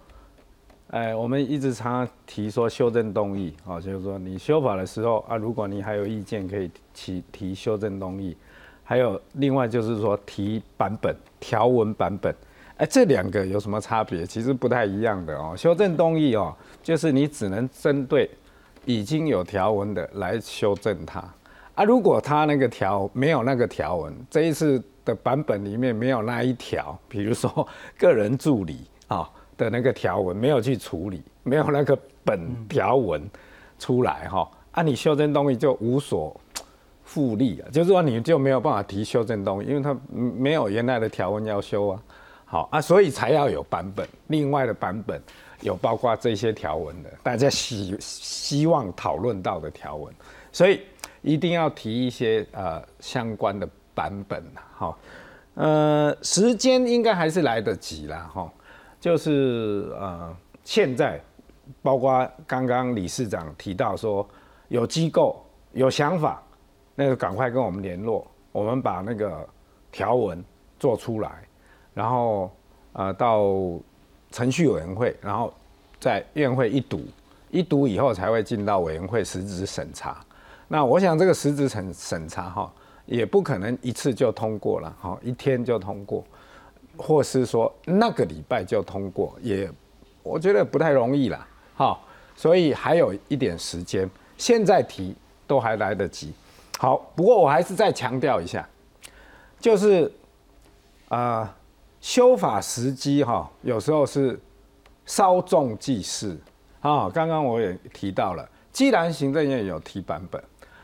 [0.92, 8.38] 哎，我们一直常常提说修正动议啊，就是说你修法的时候啊，如果你还有意见，可以提提修正动议，
[8.84, 12.32] 还有另外就是说提版本条文版本。
[12.82, 14.26] 哎，这两个有什么差别？
[14.26, 15.54] 其实不太一样的哦。
[15.56, 18.28] 修正动议哦，就是你只能针对
[18.86, 21.24] 已经有条文的来修正它
[21.76, 21.84] 啊。
[21.84, 27.68] 如果它那个条没有那个条文，这一次的版本里面没有那一条，比如说
[28.00, 33.22] 个人助理啊的那个条文没有去处理，没有那个本条文
[33.78, 36.36] 出来哈，啊，你修正动议就无所
[37.04, 42.02] 复利啊，就是说你就没有办法提修正动议，因为它没有原来的条文要修啊。
[42.52, 45.22] 好啊，所以才要有版本，另外的版本
[45.62, 50.14] 有包括这些条文的，大家希希望讨论到的条文，
[50.52, 50.82] 所以
[51.22, 54.44] 一定要提一些呃相关的版本
[54.78, 54.98] 哈，
[55.54, 58.52] 呃，时间应该还是来得及啦，哈，
[59.00, 60.36] 就是呃
[60.66, 61.22] 现在，
[61.82, 64.28] 包括刚刚理事长提到说
[64.68, 66.44] 有机构有想法，
[66.96, 69.48] 那就赶快跟我们联络，我们把那个
[69.90, 70.44] 条文
[70.78, 71.32] 做出来。
[71.94, 72.50] 然后，
[72.94, 73.44] 呃，到
[74.32, 75.54] 程序委员会，然后
[76.00, 77.06] 在院会一读，
[77.50, 80.18] 一读以后才会进到委员会实质审查。
[80.70, 82.74] 那我想这个实质审审查哈，
[83.06, 86.24] 也不可能一次就通过了，哈，一天就通过，
[86.96, 89.70] 或是说那个礼拜就通过，也
[90.24, 92.00] 我觉得不太容易了，哈。
[92.38, 95.14] 所以还有一点时间，现在提
[95.46, 96.32] 都还来得及。
[96.80, 98.66] 好，不过我还是再强调一下，
[99.60, 100.10] 就是
[101.10, 101.54] 啊。
[102.02, 104.38] 修法时机哈，有时候是
[105.06, 106.36] 稍纵即逝
[106.80, 107.08] 啊。
[107.08, 110.44] 刚刚我也提到了，既然行政院有提版本，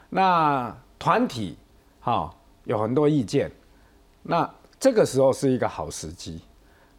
[0.09, 1.57] 那团体
[1.99, 2.31] 哈
[2.65, 3.51] 有很多意见，
[4.21, 4.47] 那
[4.79, 6.39] 这个时候是一个好时机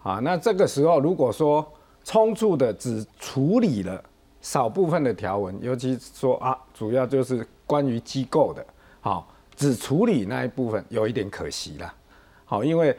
[0.02, 0.18] 啊。
[0.20, 1.64] 那这个时候如果说
[2.04, 4.02] 匆促的只处理了
[4.40, 8.66] 少部分的条文，尤其说啊，主要就是关于机构的，
[9.00, 11.94] 好，只处理那一部分，有一点可惜了，
[12.44, 12.98] 好，因为。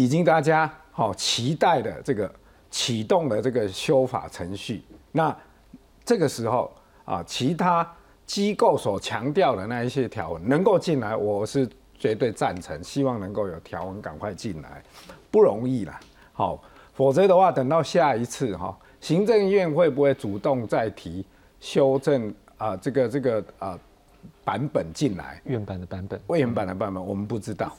[0.00, 2.32] 已经大家好期待的这个
[2.70, 4.82] 启动的这个修法程序，
[5.12, 5.36] 那
[6.06, 6.72] 这个时候
[7.04, 7.86] 啊，其他
[8.24, 14.82] 机构所强调的那一些条文能够进来，我是绝对赞成，希望能够有条文赶快进来，
[15.30, 16.00] 不容易啦。
[16.32, 16.58] 好，
[16.94, 21.22] 否则的话，等到下一次哈，行政院会不会主动再提
[21.60, 22.74] 修正啊？
[22.74, 23.78] 这个这个啊
[24.46, 27.76] 版本进来，原版的版本，未原版的版本，我们不知道。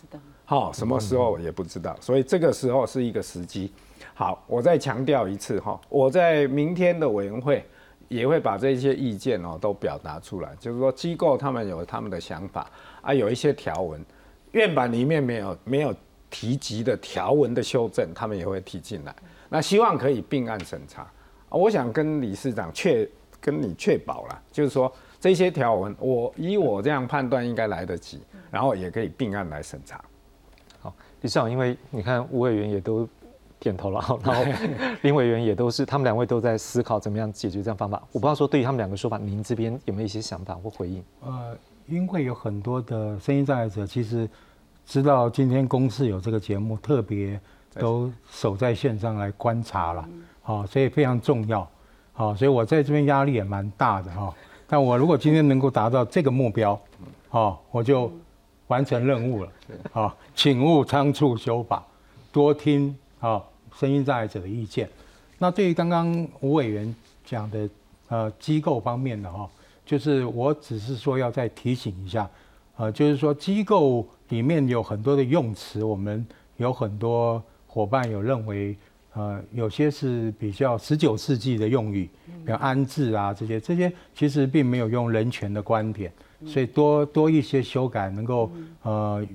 [0.52, 3.72] 好，什么时候也不知道，所以这个时候是一个时机。
[4.14, 7.66] 好，我再强调一次哈，我在明天的委员会
[8.10, 12.70] 也会把这些意见哦都表达出来，就是说机构他们有他们的想法
[13.02, 14.04] 啊，有一些条文
[14.52, 15.96] 院版里面没有没有
[16.30, 19.16] 提及的条文的修正，他们也会提进来。
[19.48, 21.04] 那希望可以并案审查
[21.48, 23.08] 啊，我想跟理事长确
[23.40, 28.20] 跟你确保了，就是说这些条文我以我这样判断应该来得及，
[28.52, 30.04] 然后也可以并案来审查。
[31.22, 33.08] 理事长，因为你看吴委员也都
[33.60, 34.44] 点头了，然后
[35.04, 38.02] 林委员也都是，他们两位都在思考怎么样解决这样方法。
[38.12, 41.04] 我不知道说对于他们两个说法，您这边有没有一些想法或回应？
[41.22, 41.56] 呃，
[41.86, 44.28] 因为有很多的声音障碍者，其实
[44.84, 47.40] 知道今天公司有这个节目，特别
[47.76, 50.10] 都守在线上来观察了，
[50.42, 51.70] 好，所以非常重要，
[52.14, 54.34] 好，所以我在这边压力也蛮大的哈。
[54.66, 56.82] 但我如果今天能够达到这个目标，
[57.30, 58.12] 好，我就。
[58.72, 59.52] 完成任务了，
[59.92, 61.86] 好，请勿仓促修法，
[62.32, 63.44] 多听啊
[63.78, 64.90] 声音障碍者的意见。
[65.38, 67.70] 那对于刚刚吴委员讲的
[68.08, 69.50] 呃机构方面的哈，
[69.86, 72.30] 就是我只是说要再提醒一下，
[72.78, 78.74] 呃，就是说机构里面有很多的用词，我们有很多伙伴有认为，
[79.16, 82.10] 呃，有些是比较十九世纪的用语，
[82.46, 86.10] 比如安置啊这些，这些其实并没有用人权的观点。
[86.46, 88.52] 所以多多一些修改，能够
[88.84, 89.26] 呃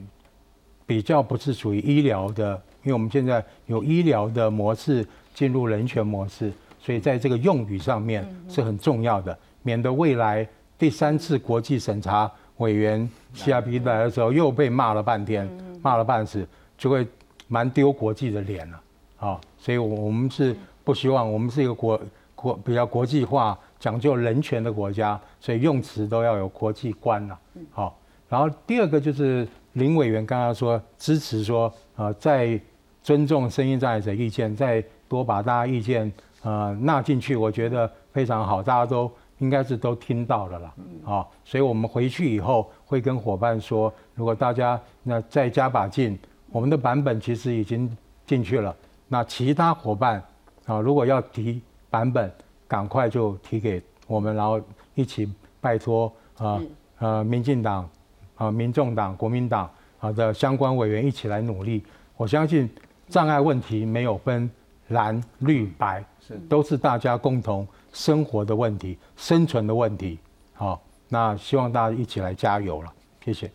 [0.86, 10.46] 比较不是属于医疗的，因为我们现在有医疗的模式进入人权模式，所以在这个用语上面是很重要的，免得未来
[10.78, 15.48] 第三次国际审查委员 CRP 来的时候又被骂了半天，
[15.82, 16.46] 骂了半死，
[16.78, 17.06] 就会
[17.48, 18.80] 蛮丢国际的脸了
[19.18, 19.40] 啊！
[19.58, 22.00] 所以我们是不希望，我们是一个国
[22.34, 23.58] 国比较国际化。
[23.86, 27.38] 讲究人权的国家，所以用词都要有国际观了。
[27.70, 27.96] 好，
[28.28, 32.60] 然后第二个就是林委员刚刚说支持说，呃，在
[33.00, 40.74] 尊重声音障碍者意见，再多把大家意见呃纳进去，我觉得非常好，大家都应该是都听到了啦。
[41.04, 46.18] 好，所以我们回去以后会跟伙伴说，如果大家那再加把劲，
[46.50, 47.96] 我们的版本其实已经
[48.26, 48.74] 进去了，
[49.06, 50.20] 那其他伙伴
[50.64, 52.28] 啊，如果要提版本。
[52.68, 54.60] 赶快就提给我们，然后
[54.94, 56.60] 一起拜托啊
[56.98, 57.88] 呃，民进党
[58.36, 61.84] 啊、民众党、国民党啊的相关委员一起来努力。
[62.16, 62.68] 我相信
[63.08, 64.50] 障碍问题没有分
[64.88, 70.18] 蓝绿白，是都是大家共同生活的问题、生存的问题。
[70.54, 72.92] 好，那希望大家一起来加油了。
[73.24, 73.50] 谢谢。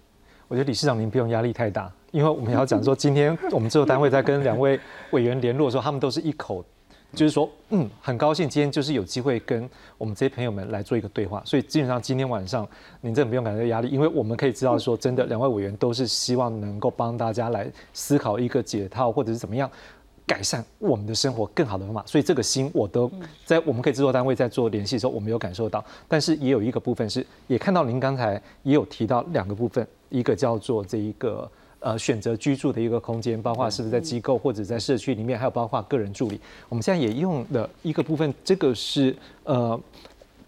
[0.48, 4.80] 我觉得理事长您不用压力太大，因为我们要讲说，今天我们制作单位在跟两位
[5.12, 6.64] 委员联络的时候，他们都是一口。
[7.14, 12.68] 就是说，嗯，很高兴今天就是有机会跟我们这些朋友们来做一个对话，所以基本上今天晚上
[13.02, 19.70] 您真的不用感觉压力，因为我们可以知道说，真的两位委员都是希望能够帮大家来思考一个解套或者是怎么样
[20.26, 23.12] 改善我们的生活更好的方法，所以这个心我都
[23.46, 31.50] 在我们可以制作单位在做联系的时候，我们有感受到，但是也有一个部分是也看到您刚才也有提到两个部分，一个叫做这一个。
[31.82, 36.40] 呃，选择居住的一个空间，包括是不是在机构或者在社区里面，还有包括个人助理。
[36.70, 39.78] 我们现在也用的一个部分，这个是呃，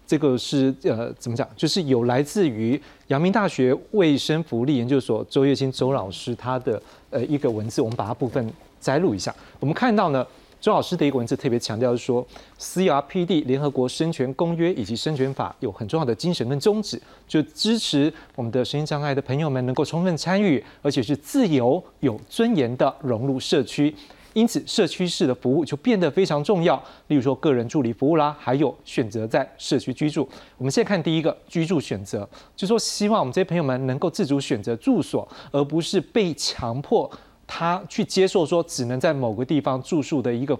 [0.06, 1.48] 这个是呃，怎么讲？
[1.56, 8.48] 就是有来自于阳明大学卫生福利研究所周月清周老师他的呃一个文字，我们把它部分
[8.80, 9.34] 摘录一下。
[9.58, 10.24] 我们看到呢。
[10.64, 12.26] 周老师的一个文字特别强调是说
[12.58, 16.98] ，CRPD 联合国生权公约以及生权法有很重要的精神跟宗旨，
[17.28, 23.94] 就支持我们的身心障碍的朋友们能够充分参与，而且是自由有尊严的融入社区。
[24.32, 26.82] 因此，社区式的服务就变得非常重要。
[27.08, 30.26] 例如说，个人助理服务啦，还有选择在社区居住。
[30.56, 32.26] 我们现在看第一个居住选择，
[32.56, 37.10] 就说希望我们这些朋友们能够自主选择住所，而不是被强迫。
[37.46, 40.58] 他去接受说只能在某个地方住宿的一个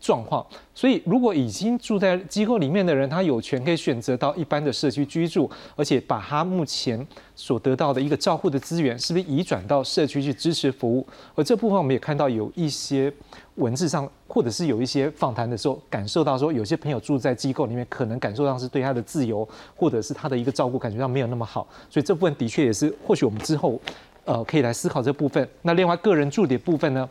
[0.00, 0.44] 状况，
[0.74, 7.06] 所以如果已经住在机构里面的人，他有权可以选择到一般的社区居住，而且把他目前
[7.36, 11.06] 所得到的一个照护的资源，是不是移转到社区去支持服务？
[11.36, 13.12] 而这部分我们也看到有一些
[13.54, 23.80] 文字上，或者是有一些访谈的时候，感受到说有些朋友住在机构里面，可能感受到是对他的自由，或者是他的一个照顾感觉到没有那么好，所以这部分的确也是或许我们之后。
[24.24, 25.48] 呃，可以来思考这部分。
[25.62, 27.08] 那另外个人助理部分呢？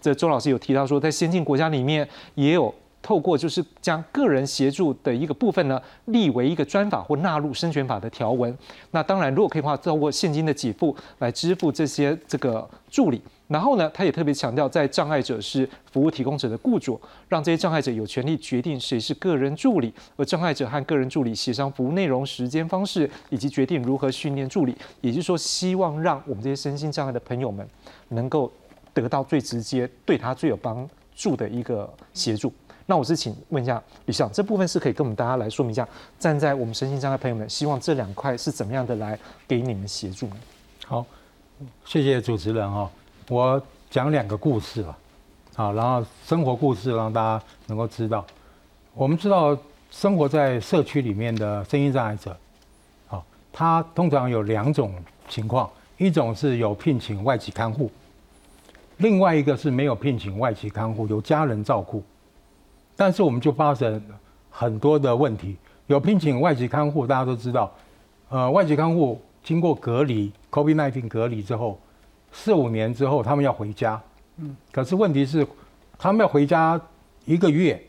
[0.00, 8.56] 这周老师有提到说，在先进国家里面也有透过就是将个人协助的一个部分呢，立为一个专法或纳入生权法的条文。
[8.90, 13.22] 那当然，如果可以的话，透过现金的给付来支付这些这个助理。
[13.52, 16.98] 然后呢，他也特别强调，在障碍者是服务提供者的雇主，
[17.28, 24.74] 让这些障碍者有权利决定谁是个人助理，而障碍者和个人助理协商服务内容、时间、方式，以及决定如何训练助理。
[25.02, 27.68] 也就是说，希望让我们这些身心障碍的朋友们
[28.08, 28.50] 能够
[28.94, 32.50] 得到最直接、对他最有帮助的一个协助。
[32.86, 35.86] 那我是请问一下李校长，这部分是可以跟我们大家来说明一下，
[36.18, 40.36] 站在我们身心障碍朋友们，希望这两块是怎么样的来给你们协助呢？
[40.86, 41.04] 好，
[41.84, 42.90] 谢谢主持人哈。
[43.32, 44.98] 我讲两个故事吧，
[45.56, 48.22] 啊，然后生活故事让大家能够知道。
[48.92, 49.56] 我们知道
[49.90, 52.36] 生活在社区里面的声音障碍者，
[53.06, 54.92] 好，他通常有两种
[55.30, 57.90] 情况，一种是有聘请外籍看护，
[58.98, 62.04] 另外一个是没有聘请外籍看护，有家人照顾。
[62.94, 64.02] 但是我们就发生
[64.50, 65.56] 很多的问题，
[65.86, 67.72] 有聘请外籍看护，大家都知道，
[68.28, 71.78] 呃，外籍看护经过隔离，COVID-19 隔离之后。
[72.32, 74.00] 四五年之后，他们要回家，
[74.38, 75.46] 嗯，可是问题是，
[75.98, 76.80] 他们要回家
[77.26, 77.80] 一个月，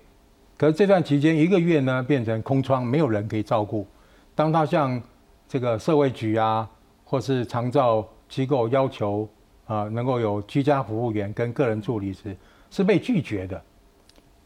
[0.57, 3.87] 可是这段期间一个月呢变成空窗，没有人可以照顾。
[4.35, 5.01] 当他向
[5.47, 6.69] 这个社会局啊，
[7.05, 9.27] 或是长照机构要求
[9.65, 12.35] 啊，能够有居家服务员跟个人助理时，
[12.69, 13.59] 是被拒绝的，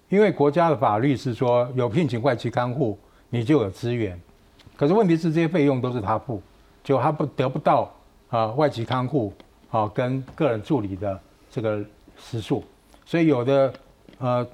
[0.09, 2.97] 因为国家的法律是说有聘请外籍看护，
[3.29, 4.19] 你就有资源，
[4.75, 6.41] 可是问题是这些费用都是他付，
[6.83, 7.91] 就他不得不到
[8.29, 9.33] 啊外籍看护。
[9.69, 11.19] 好，跟个人助理的
[11.51, 11.83] 这个
[12.17, 12.63] 时数，
[13.05, 13.73] 所以有的
[14.17, 14.47] 呃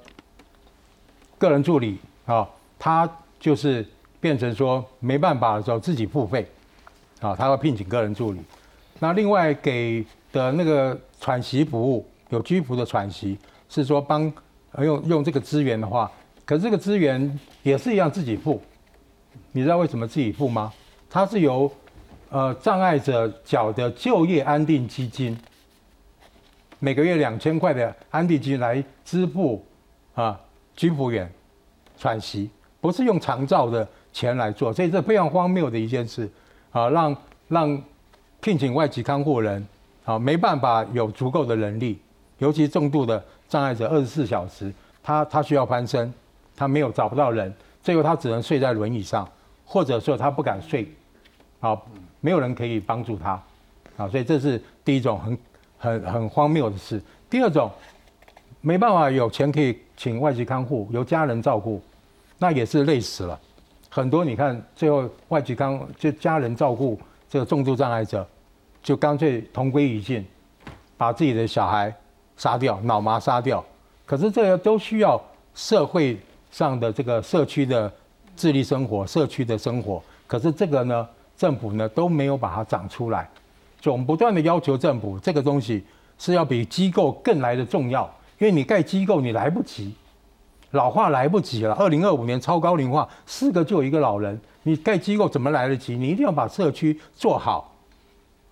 [1.38, 2.48] 个人助理啊，
[2.78, 3.08] 他
[3.38, 3.86] 就是
[4.20, 6.46] 变成说没办法的时候自己付费，
[7.20, 8.40] 啊，他会聘请个人助理。
[8.98, 13.38] 那另外给的那个喘息服务，有居服的喘息，
[13.68, 14.32] 是说帮
[14.78, 16.10] 用用这个资源的话，
[16.44, 18.60] 可是这个资源也是一样自己付。
[19.52, 20.72] 你知道为什么自己付吗？
[21.08, 21.70] 它是由
[22.30, 25.38] 呃，障碍者缴的就业安定基金，
[26.80, 29.64] 每个月两千块的安定金来支付
[30.14, 30.40] 啊，
[30.74, 31.30] 居服员
[31.96, 32.50] 喘息，
[32.80, 36.28] 不是用长照的钱来做，所以这非常荒谬的一件事
[36.72, 37.16] 啊，让
[37.46, 37.82] 让
[38.40, 39.64] 聘请外籍看护人
[40.04, 42.00] 啊没办法有足够的人力，
[42.38, 44.72] 尤其重度的障碍者，二十四小时
[45.04, 46.12] 他他需要翻身，
[46.56, 49.28] 他没有找不到人，最后他只能睡在轮椅上，
[49.64, 50.92] 或者说他不敢睡，
[51.60, 51.86] 好。
[52.24, 53.32] 没有人可以帮助他，
[53.98, 55.38] 啊，所以这是第一种很
[55.76, 56.98] 很很荒谬的事。
[57.28, 57.70] 第二种，
[58.62, 61.82] 没办法有钱可以请外籍看护，由家人照顾，
[62.38, 63.38] 那也是累死了。
[63.90, 66.98] 很多你看，最后外籍看就家人照顾
[67.28, 68.26] 这个重度障碍者，
[68.82, 70.24] 就干脆同归于尽，
[70.96, 71.94] 把自己的小孩
[72.38, 73.62] 杀掉，脑麻杀掉。
[74.06, 75.22] 可是这个都需要
[75.54, 76.18] 社会
[76.50, 77.92] 上的这个社区的
[78.34, 80.02] 自立生活，社区的生活。
[80.26, 81.06] 可是这个呢？
[81.36, 83.28] 政府呢都没有把它长出来，
[83.80, 85.84] 就我们不断的要求政府，这个东西
[86.18, 88.04] 是要比机构更来的重要，
[88.38, 89.94] 因为你盖机构你来不及，
[90.70, 91.74] 老化来不及了。
[91.74, 95.96] 二零二五年超高龄化，四个就一个老人，你盖机构怎么来得及？
[95.96, 97.74] 你一定要把社区做好，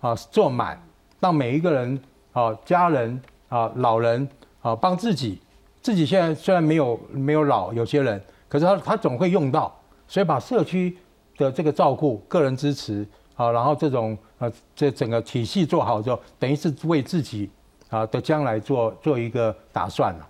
[0.01, 0.77] 啊，做满，
[1.19, 1.99] 让每一个人
[2.33, 4.27] 啊，家人啊，老人
[4.61, 5.39] 啊，帮自己，
[5.81, 9.73] 自己现在虽然没有没有老，有些人，可是他他总会用到，
[10.07, 10.97] 所以把社区。
[11.37, 13.05] 的这个照顾、个人支持
[13.35, 17.49] 啊，然后这种呃，这整个体系做好之后，等于是为自己
[17.89, 20.27] 啊的将来做做一个打算了。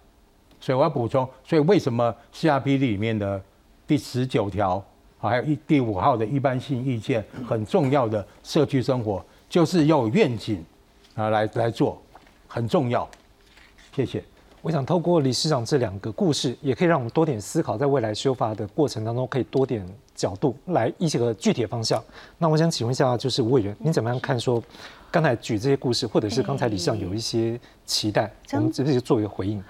[0.59, 3.41] 所以我要补充，所以为什么 CRPD 里面的
[3.85, 4.83] 第十九条
[5.19, 10.63] 啊，还有一第五号的一般性意见很重要的社区生活，就是要有愿景
[11.15, 12.01] 啊来来做，
[12.47, 13.07] 很重要。
[13.93, 14.23] 谢谢。
[14.63, 19.85] 我想透过李市长这两个故事，也可以让我们多点思考，在未来修法的过程当中，可以多点
[20.15, 22.01] 角度来一些个具体的方向。
[22.37, 24.63] 那我想请问一下，就是吴委员，你怎么样看说
[25.11, 29.61] 刚才举这些故事，或者是刚才李市长有一些期待，我们这边做一个回应。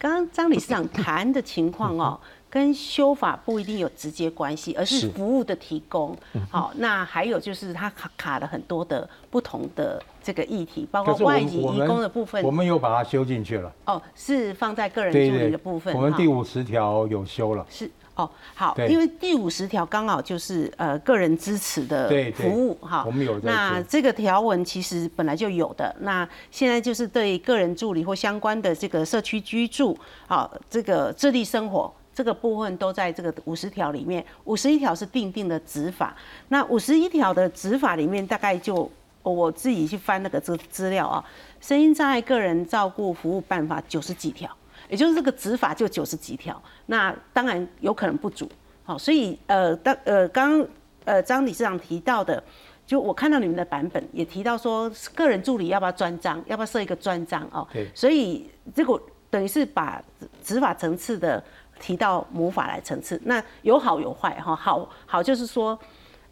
[0.00, 2.18] 刚刚张理事长谈的情况哦。
[2.54, 6.16] 跟修法不一定有直接关系，而是服务的提供。
[6.48, 12.42] 好，那还有就是他卡卡了很多的不同的这个议题，包括外籍移工的部分。
[12.42, 13.70] 我们又把它修进去了。
[13.84, 15.94] 哦，是放在个人助理的部分。
[15.94, 17.66] 我们第五十条有修了。
[17.68, 23.04] 是哦，好，因为第五十条刚好就是呃个人支持的服务哈。
[23.04, 23.38] 我们有。
[23.40, 31.92] 那这个条文其实本来就有的，那现在就是对个人助理或相关的这个社区居住，好，这个自立生活。
[32.16, 36.14] 这个部分都在这个五十条里面，五十一条是定定的执法。
[36.46, 38.88] 那五十一条的执法里面，大概就
[39.32, 41.24] 我自己去翻那个资资料啊，
[41.60, 44.50] 声音障碍个人照顾服务办法九十几条。
[44.90, 48.46] 也就是这个执法就九十几条，那当然有可能不足。
[48.84, 50.64] 好，所以呃，当呃刚
[51.06, 52.42] 呃张理事长提到的，
[52.84, 57.66] 就我看到你们的版本也提到说，个人助理要不要专章，要不要设一个专章哦？
[57.72, 57.88] 对。
[57.94, 59.00] 所以这个
[59.30, 60.02] 等于是把
[60.42, 61.42] 执法层次的
[61.80, 64.54] 提到母法来层次，那有好有坏哈。
[64.54, 65.78] 好好就是说，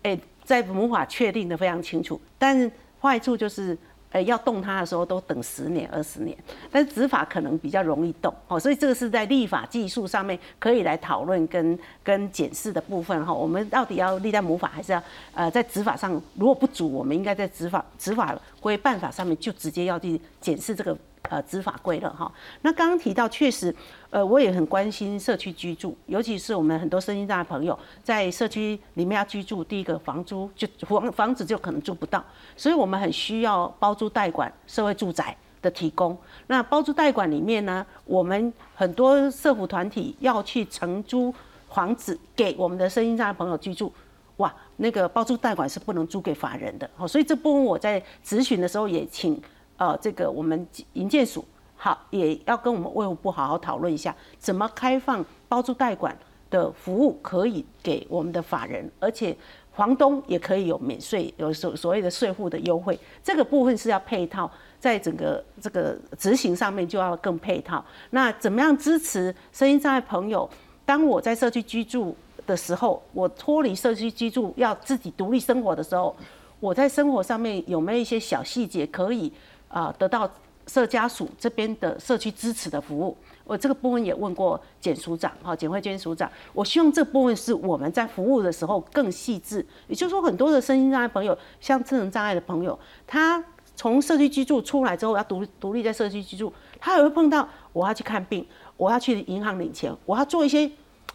[0.03, 2.71] 哎，在母法确定的非常清楚，但是
[3.03, 3.77] 坏处就是。
[4.15, 6.37] 呃，要动它的时候都等十年、二十年，
[6.71, 13.33] 但是执法可能比较容易动，哦，所以这个是在立法技术上面可以来讨论跟跟检视的部分哈。
[13.33, 20.95] 我们到底要立在母法，还是要呃在执法上如果不足，我们应该在执法执法规办法上面就直接要去检视这个。
[21.29, 22.31] 呃，执法规了哈。
[22.63, 23.75] 那刚刚提到，确实，
[24.11, 32.23] 呃，我也很关心社区居住，尤其是我们很多身心障碍朋友在社区里面要居住，第一个房租就房房子就可能租不到，
[32.57, 36.19] 所以我们很需要包租代管社会住宅的提供。
[36.49, 41.33] 那包租代管里面呢，我们很多社福团体要去承租
[41.71, 43.91] 房子给我们的身心障碍朋友居住，
[44.39, 49.41] 哇，那个包租代管是不能租给法人的，哦，所以这部分我在咨询的时候也请。
[49.83, 56.17] 呃，这个我们营建署好也要跟我们卫务部好好讨论一下，怎么开放包租代管
[56.51, 59.37] 的服务，可以给我们的法人，而且
[59.73, 62.97] 房东也可以有免税，有所所谓的税户的优惠。
[63.25, 67.85] 这个部分是要配套，在整个这个执行上面就要更配套。
[68.11, 70.49] 那怎么样支持声音障碍朋友？
[70.87, 72.15] 当我在社区居住
[72.47, 76.15] 的时候，我脱离社区居住要自己独立生活的时候，
[76.61, 79.33] 我在生活上面有没有一些小细节可以？
[79.73, 80.31] 啊，得到
[80.67, 89.67] 社家属这边的社区支持的服务，我这个部分也问过简署长，哈，简慧娟署长，我希望这部分是我们在服务的时候更细致。
[89.89, 93.43] 也就是说，很多的身心障碍朋友，像智能障碍的朋友，他
[93.75, 98.47] 从社区居住出来之后，要独独立在社区居住，他也会碰到我要去看病，
[98.77, 100.71] 我要去银行领钱，我要做一些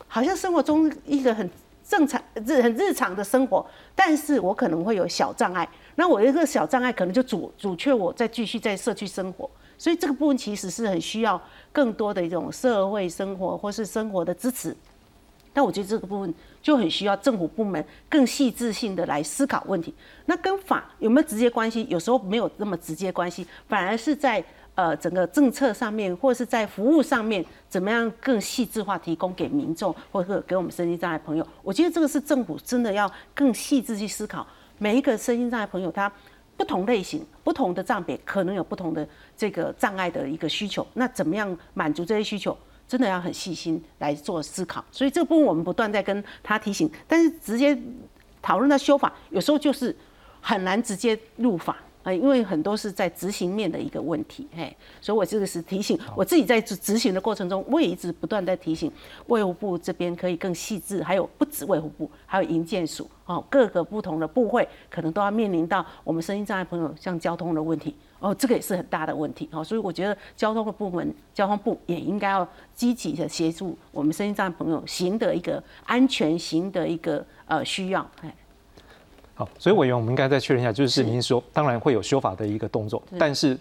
[0.07, 1.49] 好像生活中一个很
[1.87, 3.65] 正常、日很日常的生活，
[3.95, 5.67] 但是我可能会有小障碍。
[5.95, 14.75] 那我一个小障碍可能就阻阻却我再继续在社区生活，所以这个部分其实是很需要更多的一种社会生活或是生活的支持。
[15.53, 16.31] 但我觉得这个部分
[16.61, 19.91] 就很需要政府部门更细致性的来思考问题。
[20.25, 21.87] 那跟法有没有直接关系？
[21.89, 24.43] 有时候没有那么直接关系，反而是在
[24.77, 31.45] 呃整个政策上面或者是在服务上面，怎么样更细致化提供给民众或者给我们身心障碍朋友？
[31.63, 34.45] 我觉得这个是政府真的要更细致去思考。
[34.77, 36.11] 每一个身心障碍朋友，他
[36.55, 40.85] 不同类型、不同的障别，可能有不同的这个障碍的一个需求。
[40.93, 42.55] 那怎么样满足这些需求，
[42.87, 44.85] 真的要很细心来做思考。
[44.91, 47.75] 所以这个部分我们不断在跟他提醒，但是直接
[48.43, 49.95] 讨论到修法，有时候就是
[50.39, 51.75] 很难直接入法。
[52.07, 58.89] 呃，因为很多是在执行面的一个问题，嘿，所以我这个是提醒我自己在执执行的过程中，我也一直不断在提醒
[59.25, 78.33] 卫福部这边可以更细致，还有不止卫福部，还有营建署哦，各个不同的部会可能都要面临到我们声音障碍朋友像交通的问题哦，这个也是很大的问题哦，所以我觉得交通的部门，交通部也应该要积极的协助我们声音障碍朋友行的一个安全行的一个呃需要，哎。
[79.37, 83.55] 好，所以委员，我们应该再确认一下，就是您说，当然会有修法的一个动作，但是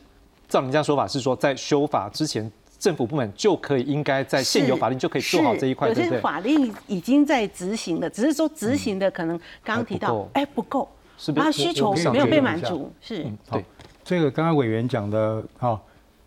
[0.49, 6.21] 照您这样说法是说，在修法之前，政府部门就可以应该在现有法令就可以做好这一块，对不对？
[6.23, 11.53] 法令已经在执行了，只是说执行的可能刚刚提到，哎，不够，是不是？
[11.53, 13.27] 需求没有被满足，是。
[13.51, 13.63] 对，
[14.03, 15.79] 这个刚刚委员讲的，哈，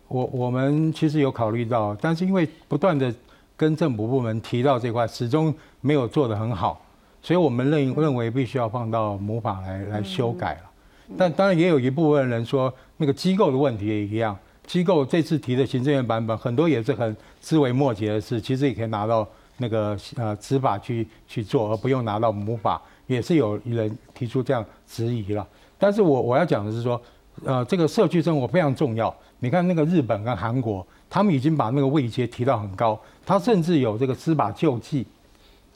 [0.06, 3.12] 我我们其实有考虑到，但是因为不断的
[3.56, 6.80] 跟政府部门提到这块，始终没有做得很好。
[7.22, 10.70] 所以我们认认为必须要放到母法来来修改了，
[11.18, 25.46] 但当然也有一部分人说那个机构的问题也一样，机构这次提的行政院版本很多也是很枝微末节的事，其实也可以拿到那个呃执法去去做，而不用拿到母法，也是有人提出这样质疑了。
[25.76, 27.00] 但是我我要讲的是说，
[27.44, 29.14] 呃，这个社区生活非常重要。
[29.40, 35.06] 你看那个日本跟韩国，他们已经把那个位阶提到很高，他甚至有这个司法救济，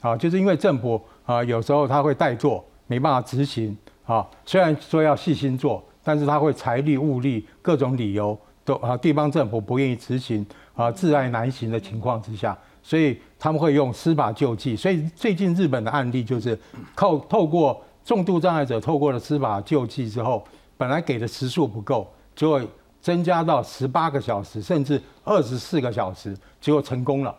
[0.01, 0.99] 啊，就是因为政府。
[1.25, 4.25] 啊，有时候他会代做，没办法执行啊。
[4.45, 10.45] 虽然说要细心做，但是他会财力、物力各种理由都啊，地方政府不愿意执行
[10.75, 14.75] 啊，自爱难行的情况之下，所以他们会用司法救济。
[14.75, 16.57] 所以最近日本的案例就是
[16.93, 20.43] 靠透过重度障碍者透过了司法救济之后，
[20.77, 22.67] 本来给的时数不够，就会
[23.01, 27.35] 增加到十八个小时，甚至二十四个小时，结果成功了。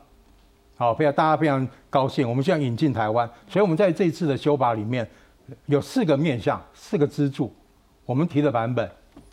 [0.76, 2.28] 好，非常大家非常高兴。
[2.28, 5.08] 我们现在引进台湾，所以我们在这次的修法里面
[5.66, 7.50] 有四个面向、四个支柱。
[8.04, 8.88] 我们提的版本，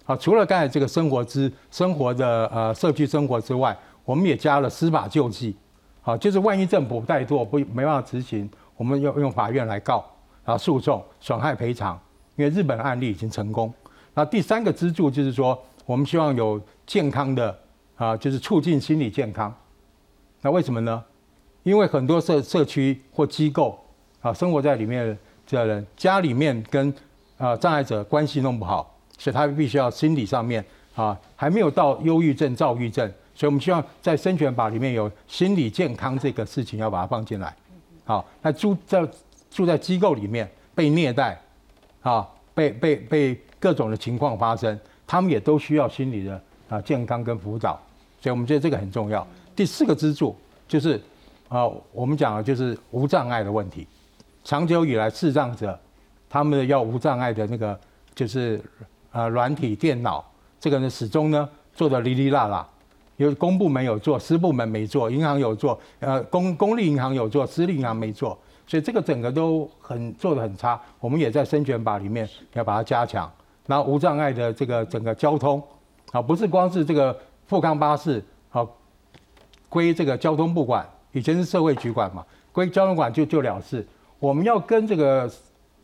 [0.05, 5.55] 好，除了刚才这个生活之生活的呃社区生活之外，我们也加了司法救济，
[6.01, 10.03] 好，就是万一政府怠惰不没办法执行，我们要用法院来告，
[10.45, 11.99] 然后诉讼损害赔偿，
[12.37, 13.71] 因为日本的案例已经成功。
[14.13, 17.59] 那第三个支柱就是说，我们希望有健康的
[17.95, 19.53] 啊，就是促进心理健康。
[20.41, 21.03] 那为什么呢？
[21.63, 23.77] 因为很多社社区或机构
[24.21, 25.17] 啊，生活在里面
[25.49, 26.93] 的人，家里面跟
[27.37, 30.63] 啊障碍者关系弄不好，所以他必须要心理上面
[30.95, 37.55] 啊，还没有到忧郁症、躁郁症，所以我们希望在生权法里面有心理健康这个事情要把它放进来。
[38.05, 39.07] 好，那住在
[39.49, 41.39] 住在机构里面被虐待，
[42.01, 43.39] 啊，被被被。
[43.63, 47.81] 各种的情况发生，他们也都需要心理的啊健康跟辅导，
[48.19, 49.25] 所以我们觉得这个很重要。
[49.55, 50.35] 第四个支柱
[50.67, 51.01] 就是
[51.53, 53.87] 啊，我们讲的就是无障碍的问题。
[54.43, 55.79] 长久以来，视障者
[56.27, 57.79] 他们的要无障碍的那个
[58.15, 58.59] 就是
[59.11, 60.25] 呃软体电脑，
[60.59, 62.67] 这个呢始终呢做的哩哩啦啦，
[63.17, 68.35] 有公部门有做，私部门没做，银行有做，呃公公立银行有做，私立银行没做，
[68.65, 70.81] 所以这个整个都很做的很差。
[70.99, 73.31] 我们也在生权法里面要把它加强。
[73.67, 75.61] 然后无障碍的这个整个交通，
[76.11, 78.67] 啊，不是光是这个富康巴士，好
[79.69, 80.83] 归这个交通部管，
[81.13, 83.85] 以前是社会局管嘛，归交通管就就了事。
[84.19, 85.31] 我们要跟这个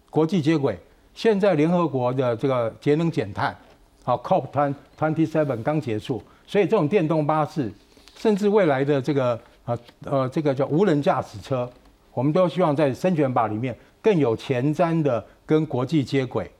[0.09, 0.77] 国际接轨，
[1.13, 3.55] 现在联合国的这个节能减碳，
[4.03, 7.71] 好 COP twenty seven 刚结束，所以这种电动巴士，
[8.17, 11.69] 甚至未来的这个呃呃这个叫无人驾驶车，
[12.13, 16.51] 我们都希望在生权法里面更有前瞻的跟国际接轨。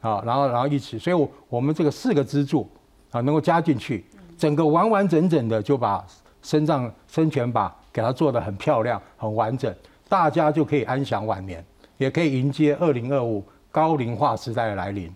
[0.00, 2.68] 啊，然后然后一起，所以，我我们这个四个支柱
[3.10, 4.04] 啊，能够加进去，
[4.36, 6.04] 整个完完整整的就把
[6.42, 9.74] 身障生权法给它做得很漂亮、很完整，
[10.08, 11.64] 大家就可以安享晚年，
[11.96, 15.10] 也可以迎接二零二五高龄化时代的来临。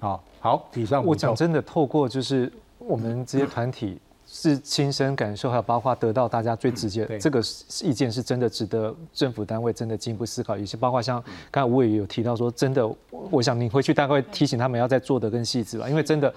[0.00, 4.00] 好，好，以上我讲真的，透过就是我们这些团体。
[4.26, 7.40] 是亲身感受，还有包括得到大家最直接这个
[7.82, 10.56] 意见，是真的值得政府单位真的进一步思考。
[10.56, 16.34] 也是包括像刚才吴伟有提到说，真的，我想你回去大概提醒他们要再做的更细致吧，因为真的。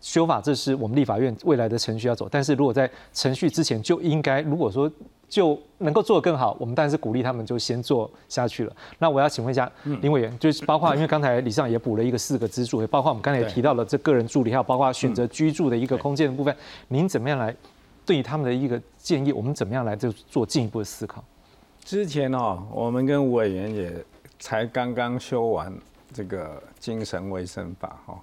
[0.00, 2.28] 修法，这是我们立法院未来的程序要走。
[2.30, 4.90] 但是如果在程序之前就应该，如果说
[5.28, 8.72] 就能够做得更好，我们当然是鼓励他们就先做下去了。
[8.98, 9.70] 那我要请问一下
[10.00, 16.54] 林委员，就是包括因为刚才李尚也补了一个四个支柱，也包括我们刚才也提到了这个人助理，还有包括选择居住的一个空间的部分，
[16.88, 17.54] 您怎么样来
[18.04, 21.24] 对于他们的一个建议，我们怎么样来就做进一步的思考？
[21.84, 23.92] 之前哦，我们跟吴委员也
[24.38, 25.72] 才刚刚修完
[26.12, 28.20] 这个精神卫生法哈。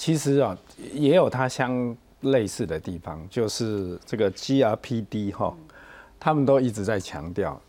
[0.00, 0.56] 其实啊，
[0.94, 5.54] 也有它相类似的地方，就是这个 GRPD 哈，
[6.18, 7.60] 他们都一直在强调，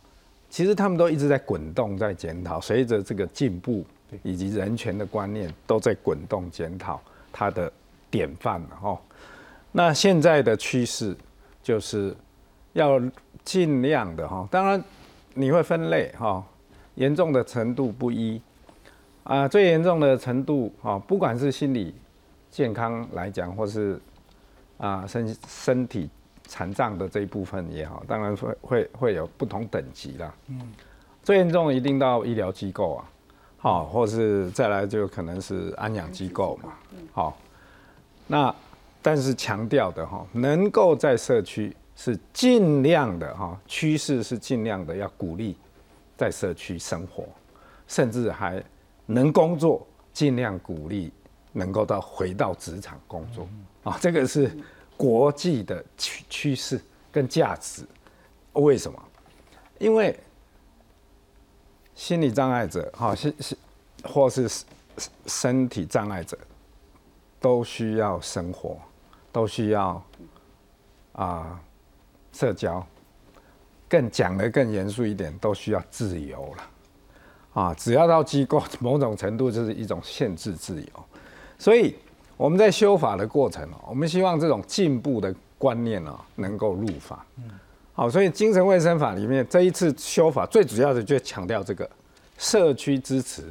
[0.50, 3.86] 其实他们都一直在滚动在检讨，随着这个进步
[4.24, 7.02] 以及人权的观念都在滚动检讨
[7.34, 7.70] 它的
[8.10, 8.98] 典范了哈。
[9.74, 11.14] 那现在的趋势
[11.62, 12.16] 就是
[12.72, 12.98] 要
[13.44, 14.82] 尽量的哈，当然
[15.34, 16.42] 你会分类哈，
[16.96, 18.42] 严重的程度不一
[19.24, 21.94] 啊，最严重的程度啊，不管是心理。
[22.52, 24.00] 健康来讲，或是
[24.78, 26.10] 啊身身体
[26.44, 30.34] 残障的这一部分也好，当然会会会有不同等级啦。
[30.50, 30.62] 嗯，
[31.24, 33.06] 最严重一定到医疗机构啊，
[33.58, 36.74] 好，或是再来就可能是安养机构嘛。
[37.14, 37.38] 好，
[38.28, 38.54] 那
[39.02, 45.56] 但是强调的哈，能够在社区是尽量的哈，趋势是尽量的要鼓励
[46.18, 47.24] 在社区生活，
[47.88, 48.62] 甚至还
[49.06, 51.14] 能工作，尽量鼓励。
[51.52, 53.48] 能够到回到职场工作
[53.84, 54.52] 啊，这个是
[54.98, 56.82] 国际的趋趋势
[57.12, 57.84] 跟价值。
[58.54, 59.02] 为什么？
[59.80, 60.18] 因为
[61.96, 63.58] 心理障碍者哈，是是
[64.04, 64.50] 或是
[65.26, 66.38] 身体障碍者，
[67.40, 68.78] 都需要生活，
[69.32, 70.04] 都需要
[71.14, 71.60] 啊
[72.34, 72.86] 社交。
[73.90, 76.64] 更讲的更严肃一点，都需要自由了
[77.54, 77.74] 啊！
[77.74, 81.06] 只要到机构，某种程度就是一种限制自由。
[81.62, 81.96] 所以
[82.38, 87.24] 我们在修法的过程哦，我们希望这种进步的观念哦能够入法。
[87.38, 87.44] 嗯
[87.94, 91.88] 好，所以精神卫生法里面这一次修法最主要的就强调这个
[92.36, 93.44] 社区支持。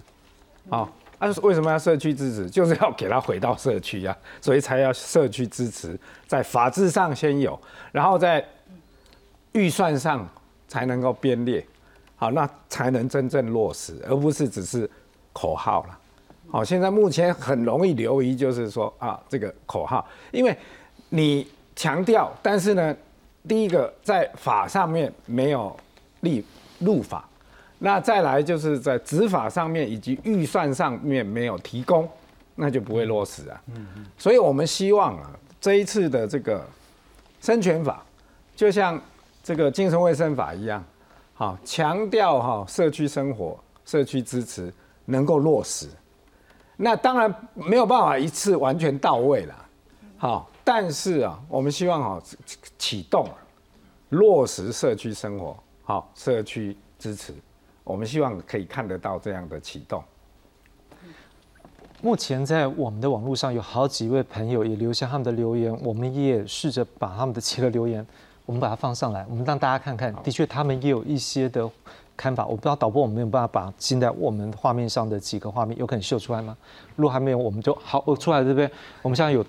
[0.68, 0.90] 好，
[1.20, 2.50] 啊为什么要社区支持？
[2.50, 5.96] 就是要给他回到社区呀，所以才要社区支持，
[6.26, 7.56] 在法制上先有，
[7.92, 8.44] 然后在
[9.52, 10.28] 预算上
[10.66, 11.64] 才能够编列，
[12.16, 14.90] 好，那才能真正落实，而不是只是
[15.32, 15.98] 口号了。
[16.50, 20.56] 好，现在目前很容易流于就是说啊，这个口号，因为
[21.08, 21.46] 你
[21.76, 22.96] 强调，但是呢，
[23.46, 25.74] 第一个在法上面没有
[26.22, 26.44] 立
[26.80, 27.28] 入法，
[27.78, 32.08] 那再来就是在执法上面以及预算上面没有提供，
[32.56, 33.62] 那就不会落实啊。
[33.68, 34.06] 嗯嗯。
[34.18, 35.30] 所以我们希望啊，
[35.60, 36.66] 这一次的这个
[37.40, 38.04] 生权法
[38.56, 39.00] 就像
[39.42, 40.84] 这个精神卫生法一样，
[41.32, 44.72] 好强调哈社区生活、社区支持
[45.04, 45.86] 能够落实。
[46.82, 49.54] 那当然没有办法一次完全到位了，
[50.16, 52.22] 好，但是啊，我们希望哈
[52.78, 53.28] 启动
[54.08, 55.54] 落实社区生活，
[55.84, 57.34] 好社区支持，
[57.84, 60.02] 我们希望可以看得到这样的启动。
[62.00, 68.04] 目前在我们的网络上有好几位朋友也留下他们的留言，我们也试着把他们的几个留言，
[68.46, 70.10] 我们把它放上来，我们让大家看看。
[70.22, 71.70] 的确，他们也有一些的
[72.20, 72.44] 看法。
[72.44, 76.54] 我不知道导播我们没有办法把现在我们画面上的几个画面有可能秀出来吗？
[76.96, 79.42] 如果还没有，我们就好，我出来这边，我们现在有。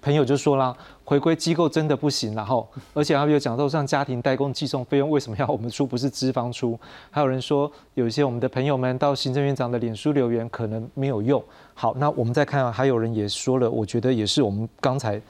[0.00, 6.78] 朋友就说啦，回归机构真的不行，然后而且还有讲到像家庭代工寄送费用为什么要我们出，不是资方出？
[7.10, 11.42] 还有人说有一些我们的朋友们到行政院长的脸书留言可能没有用。
[11.74, 15.20] 好，那我们再看，还有人也说了，我觉得也是我们刚才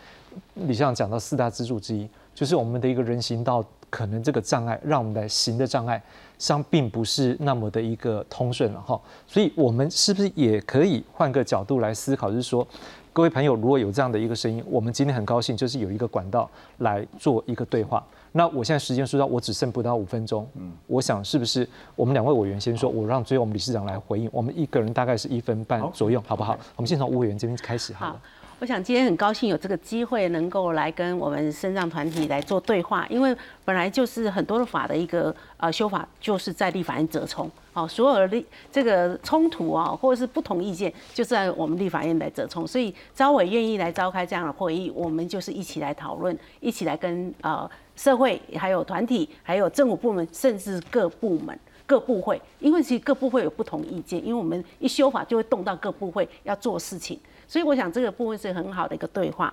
[0.56, 6.02] 李校长讲到四大支柱之一，就是我们的一个人行道可能这个障碍，让我们的行的障碍
[6.38, 9.00] 上并不是那么的一个通顺了哈。
[9.26, 12.66] 所以我们是不是也可以换个角度来思考，就是说？
[13.10, 18.04] 各位朋友，如果有这样的一个声音，我们今天很高兴，就是有一个管道来做一个对话。
[18.30, 20.46] 那我现在时间说到，我只剩不到五分钟。
[20.54, 24.30] 嗯，我想是不是我们两位委员先说，我让最后我们理事长来回应。
[24.32, 26.56] 我们一个人大概是一分半左右，好不好？
[26.76, 27.92] 我们先从吴委员这边开始。
[27.92, 28.16] 好。
[28.60, 33.34] 我想今天很高兴有这个机会能够来跟我们身障团体来做对话，因为
[33.64, 42.66] 本来就是很多的法的一个呃修法，就是在立法院折冲，哦，所有的立这个冲突啊，或者是不同意见，就在我们立法院来折冲。
[42.66, 51.56] 所以招委愿意来召开这样的会议，我们就是一起来讨论，一起来跟呃社会、还有团体、还有政府部门，甚至各部门、
[51.86, 57.16] 各部会，因为其实各部会有不同意见，因为我们一修法就会动到各部会要做事情。
[57.48, 59.52] 所以我想这个部分是很好的一个对话。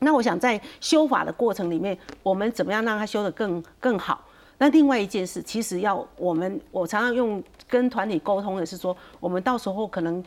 [0.00, 4.24] 那我想在修法的过程里面，我们怎么样让它修得更更好？
[4.58, 10.22] 那另外一件事，其实要我们我常常用跟团体沟通的是说，我们到时候可能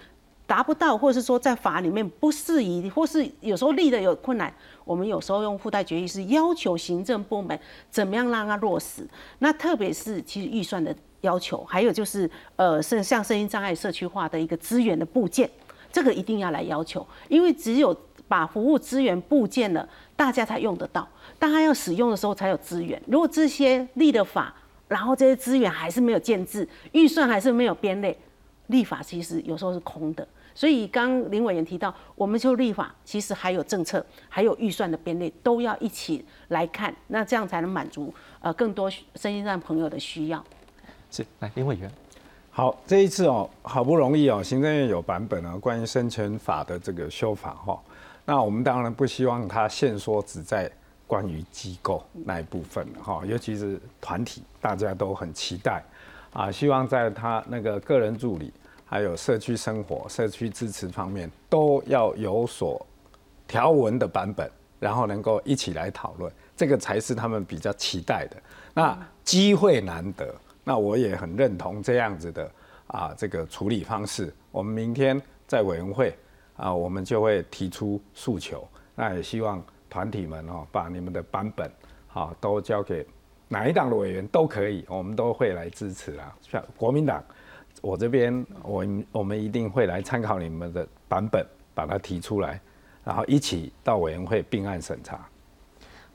[0.45, 4.53] 达不到，或者是说在法里面不适宜，或是有时候立的有困难，
[4.85, 9.07] 我们有时候用附带决议是要求行政部门怎么样让它落实。
[9.39, 15.49] 那特别是其实预算的要求，还有就是呃，是像声音障碍社区化的一个资源的部件。
[15.93, 17.95] 这个一定要来要求，因为只有
[18.27, 21.07] 把服务资源部件了，大家才用得到。
[21.37, 23.01] 大家要使用的时候才有资源。
[23.05, 24.53] 如果这些立的法，
[24.87, 28.17] 然后这些资源还是没有建制，预算还是没有编列，
[28.67, 30.27] 立法其实有时候是空的。
[30.55, 40.43] 所以刚林委员提到，我们就立法，其实还有政策，还有预算的编列，都要一起来看，那这样才能满足呃更多身心障朋友的需要。
[41.11, 41.91] 是，来林委员。
[42.55, 47.81] 好，这一次哦，好不容易哦，行政院有版本啊，关于生权法的这个修法哈。
[48.25, 50.71] 那我们当然不希望它限缩只在
[51.07, 55.83] 关于机构那一部分哈，尤其是团体，大家都很期待
[56.31, 58.53] 啊，希望在他那个个人助理，
[58.85, 62.85] 还有社区生活、社区支持方面都要有所
[63.47, 64.47] 条文的版本，
[64.79, 68.37] 然后能够一起来讨论，这个才是他们比较期待的。
[68.75, 70.35] 那机会难得。
[70.63, 72.51] 那我也很认同这样子的
[72.87, 74.33] 啊，这个处理方式。
[74.51, 76.15] 我们明天在委员会
[76.55, 78.67] 啊，我们就会提出诉求。
[78.95, 81.69] 那也希望团体们哦，把你们的版本
[82.07, 83.05] 好都交给
[83.47, 86.35] 哪一党的委员都可以，我们都会来支持啊。
[86.41, 87.23] 像国民党，
[87.81, 92.61] 我这边我我们一定会来参考你们的版本，把它提出来，
[93.03, 95.27] 然后一起到委员会并案审查。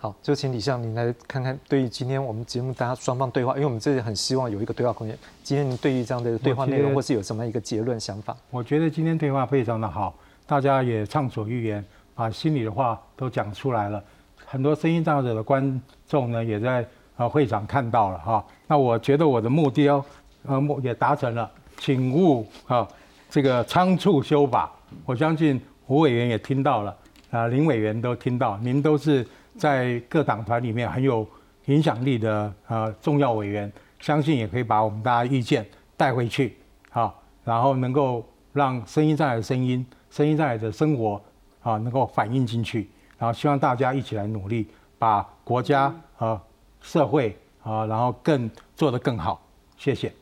[0.00, 5.18] 好，就请李相您来看看，对于今天我们节目大家双方对话，因为我们这里很希望有一个对话空间。
[5.42, 8.36] 今天您对于这样的对话内容，或是有什么一个结论想法？
[8.50, 10.14] 我觉得今天对话非常的好，
[10.46, 11.84] 大家也畅所欲言，
[12.14, 14.00] 把心里的话都讲出来了。
[14.46, 16.86] 很多声音障碍者的观众呢，也在
[17.16, 18.46] 呃会场看到了哈。
[18.68, 20.04] 那我觉得我的目标
[20.46, 22.86] 呃目也达成了，请勿啊
[23.28, 24.70] 这个仓促修法。
[25.04, 26.96] 我相信胡委员也听到了，
[27.32, 29.26] 啊林委员都听到，您都是。
[29.58, 31.26] 在各党团里面很有
[31.66, 36.56] 影响力的呃重要委员，相信也可以把我们大家意见带回去，
[36.88, 41.20] 好，然后能够让声音障碍的声音、声音障碍的生活
[41.62, 42.88] 啊能够反映进去，
[43.18, 44.66] 然后希望大家一起来努力，
[44.98, 46.40] 把国家和
[46.80, 49.44] 社会啊，然后更做得更好。
[49.76, 50.12] 谢谢。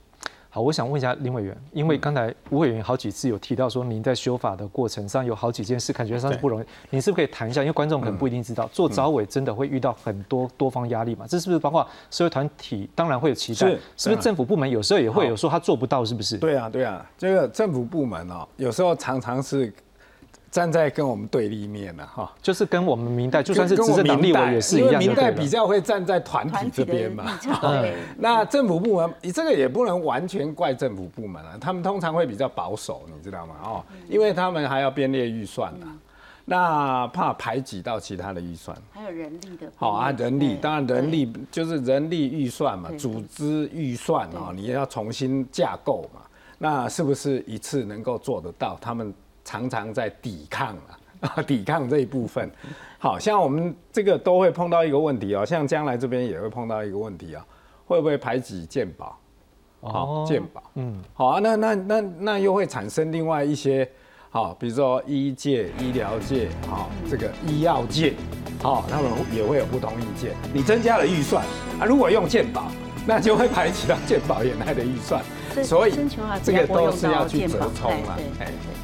[0.56, 6.64] 好，我想问一下林委员，因为刚才吴委员好几次有提到说，您在修法的过程上有好几件事，感觉上是不容易。
[6.88, 7.60] 您是不是可以谈一下？
[7.60, 11.26] 因为观众可能不一定知道，做招委真的会遇到很多多方压力嘛？
[11.28, 12.88] 这是不是包括社会团体？
[12.94, 16.38] 当然会有期待，是不是政府部门有时候也会有说他做不到，是不是？
[16.38, 19.70] 对啊，对啊，这个政府部门哦，有时候常常是
[20.50, 27.24] 站在跟我们对立面了哈，就是跟我们明代就算是执政党立委也是一样，因为明代比较会站在团体这边嘛。
[28.16, 33.54] 那政府部门，你这个也不能完全怪政府部门啊，他们通常会比较保守，你知道吗？
[33.64, 35.86] 哦，因为他们还要编列预算呐，
[36.46, 38.74] 那怕排挤到其他的预算。
[38.92, 39.70] 还有人力的。
[39.76, 46.22] 好啊，人力当然人力就是人力预算嘛，组织预算啊，你要重新架构嘛，
[46.56, 48.78] 那是不是一次能够做得到？
[48.80, 49.12] 他们。
[49.46, 50.76] 常常在抵抗
[51.20, 52.50] 啊， 抵抗这一部分，
[52.98, 57.46] 好像我们这个都会碰到一个问题哦，像将来这边也会碰到一个问题啊，
[57.86, 59.16] 会不会排挤健保？
[59.80, 63.88] 好，健保，嗯，好啊，那那那那又会产生另外一些，
[64.30, 68.14] 好，比如说医界、医疗界，好，这个医药界，
[68.60, 70.34] 好，他们也会有不同意见。
[70.52, 71.44] 你增加了预算
[71.78, 72.64] 啊，如果用健保，
[73.06, 75.22] 那就会排挤到健保原来的预算，
[75.62, 75.92] 所以
[76.42, 78.75] 这个都是要去折冲啊，哎。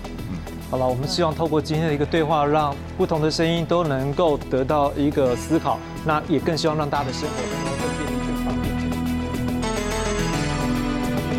[0.72, 8.21] 好了，我们希望透过今天的一个对话，让不同的声音都能够得到一个思考，那也更希望让大家的生活变得更便利。